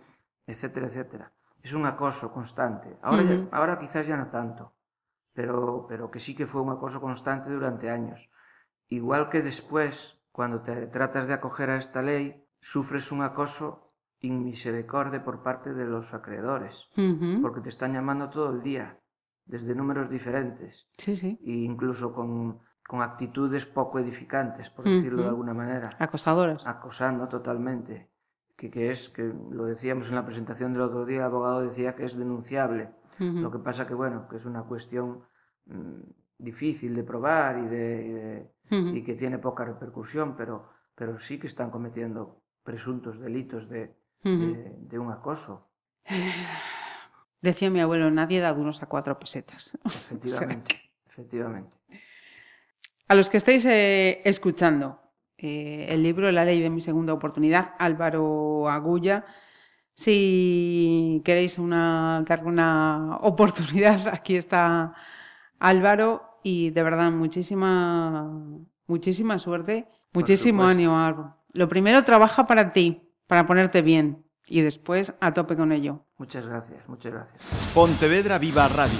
etcétera, 0.48 0.88
etcétera. 0.88 1.32
Es 1.62 1.74
un 1.74 1.86
acoso 1.86 2.34
constante. 2.34 2.98
Ahora, 3.02 3.24
uh 3.24 3.26
-huh. 3.26 3.50
ya, 3.50 3.58
ahora 3.58 3.78
quizás 3.78 4.08
ya 4.08 4.17
no 4.17 4.28
tanto, 4.30 4.74
pero, 5.34 5.86
pero 5.88 6.10
que 6.10 6.20
sí 6.20 6.36
que 6.36 6.48
fue 6.48 6.62
un 6.62 6.72
acoso 6.72 7.00
constante 7.00 7.52
durante 7.52 7.89
años. 7.89 8.32
Igual 8.89 9.30
que 9.30 9.41
después, 9.41 10.21
cuando 10.32 10.62
te 10.62 10.88
tratas 10.88 11.28
de 11.28 11.34
acoger 11.34 11.70
a 11.70 11.78
esta 11.78 12.02
ley, 12.02 12.46
sufres 12.60 13.12
un 13.12 13.22
acoso 13.22 13.91
inmisericorde 14.20 15.20
por 15.20 15.41
parte 15.44 15.74
de 15.74 15.86
los 15.86 16.13
acreedores, 16.13 16.88
porque 17.41 17.62
te 17.62 17.70
están 17.70 17.94
llamando 17.94 18.30
todo 18.30 18.52
el 18.54 18.62
día, 18.62 19.00
desde 19.46 19.76
números 19.76 20.10
diferentes, 20.10 20.88
Sí, 20.98 21.17
sí. 21.17 21.39
e 21.44 21.52
incluso 21.52 22.13
con, 22.13 22.60
con 22.88 23.02
actitudes 23.02 23.65
poco 23.65 24.00
edificantes, 24.00 24.70
por 24.70 24.86
decirlo 24.86 25.24
de 25.24 25.30
alguna 25.30 25.54
manera, 25.54 25.89
Acosadoras. 26.00 26.65
acosando 26.67 27.28
totalmente, 27.28 28.10
que, 28.56 28.70
que 28.70 28.91
es, 28.91 29.10
que 29.10 29.34
lo 29.50 29.65
decíamos 29.65 30.10
en 30.10 30.15
la 30.15 30.26
presentación 30.26 30.72
del 30.72 30.84
otro 30.84 31.04
día, 31.06 31.17
el 31.17 31.24
abogado 31.26 31.62
decía 31.62 31.96
que 31.96 32.06
es 32.06 32.15
denunciable, 32.15 32.91
lo 33.20 33.52
que 33.52 33.60
pasa 33.60 33.86
que, 33.86 33.94
bueno, 33.94 34.28
que 34.28 34.38
es 34.38 34.46
una 34.46 34.63
cuestión 34.63 35.24
mm, 35.65 36.00
difícil 36.41 36.93
de 36.95 37.04
probar 37.04 37.58
y, 37.60 37.67
de, 37.67 38.06
y 38.06 38.12
de- 38.12 38.51
Ujú. 38.71 38.95
y 38.95 39.04
que 39.04 39.13
tiene 39.15 39.38
poca 39.38 39.63
repercusión, 39.65 40.36
pero, 40.36 40.69
pero 40.95 41.19
sí 41.19 41.38
que 41.38 41.47
están 41.47 41.69
cometiendo 41.71 42.41
presuntos 42.63 43.19
delitos 43.19 43.67
de, 43.69 43.95
de 44.23 44.99
un 44.99 45.12
acoso, 45.12 45.69
Decía 47.41 47.71
mi 47.71 47.80
abuelo, 47.80 48.12
nadie 48.12 48.39
da 48.39 48.54
duros 48.54 48.84
a 48.84 48.86
cuatro 48.86 49.17
pesetas. 49.17 49.75
efectivamente, 49.86 50.80
efectivamente. 51.08 51.77
A 53.08 53.15
los 53.15 53.30
que 53.30 53.38
estáis 53.38 53.65
eh, 53.65 54.21
escuchando 54.23 55.01
eh, 55.38 55.88
el 55.89 56.04
libro 56.04 56.32
La 56.32 56.45
ley 56.45 56.62
de 56.62 56.69
mi 56.69 56.82
segunda 56.82 57.13
oportunidad, 57.13 57.73
Álvaro 57.80 58.69
Agulla, 58.69 59.25
si 59.93 61.21
queréis 61.25 61.58
una, 61.58 62.23
darle 62.27 62.49
una 62.49 63.17
oportunidad, 63.21 64.08
aquí 64.08 64.36
está 64.38 64.93
Álvaro 65.60 66.31
y 66.43 66.69
de 66.71 66.84
verdad 66.84 67.12
muchísima, 67.12 68.32
muchísima 68.88 69.39
suerte, 69.39 69.88
muchísimo 70.13 70.63
ánimo, 70.63 70.99
Álvaro. 70.99 71.38
Lo 71.54 71.67
primero, 71.67 72.04
trabaja 72.04 72.47
para 72.47 72.71
ti, 72.71 73.01
para 73.27 73.45
ponerte 73.45 73.82
bien 73.82 74.25
y 74.47 74.62
después 74.62 75.13
a 75.19 75.34
tope 75.34 75.56
con 75.56 75.71
ello. 75.71 76.06
Muchas 76.17 76.45
gracias, 76.45 76.88
muchas 76.88 77.13
gracias. 77.13 77.43
Pontevedra 77.73 78.39
Viva 78.39 78.67
Radio. 78.67 78.99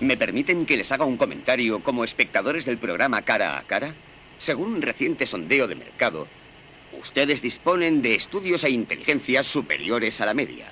¿Me 0.00 0.16
permiten 0.16 0.66
que 0.66 0.76
les 0.76 0.90
haga 0.90 1.04
un 1.04 1.16
comentario 1.16 1.82
como 1.84 2.02
espectadores 2.02 2.64
del 2.64 2.78
programa 2.78 3.22
Cara 3.22 3.56
a 3.56 3.62
Cara? 3.62 3.94
Según 4.40 4.74
un 4.74 4.82
reciente 4.82 5.28
sondeo 5.28 5.68
de 5.68 5.76
mercado, 5.76 6.26
ustedes 7.00 7.40
disponen 7.40 8.02
de 8.02 8.16
estudios 8.16 8.64
e 8.64 8.70
inteligencias 8.70 9.46
superiores 9.46 10.20
a 10.20 10.26
la 10.26 10.34
media. 10.34 10.71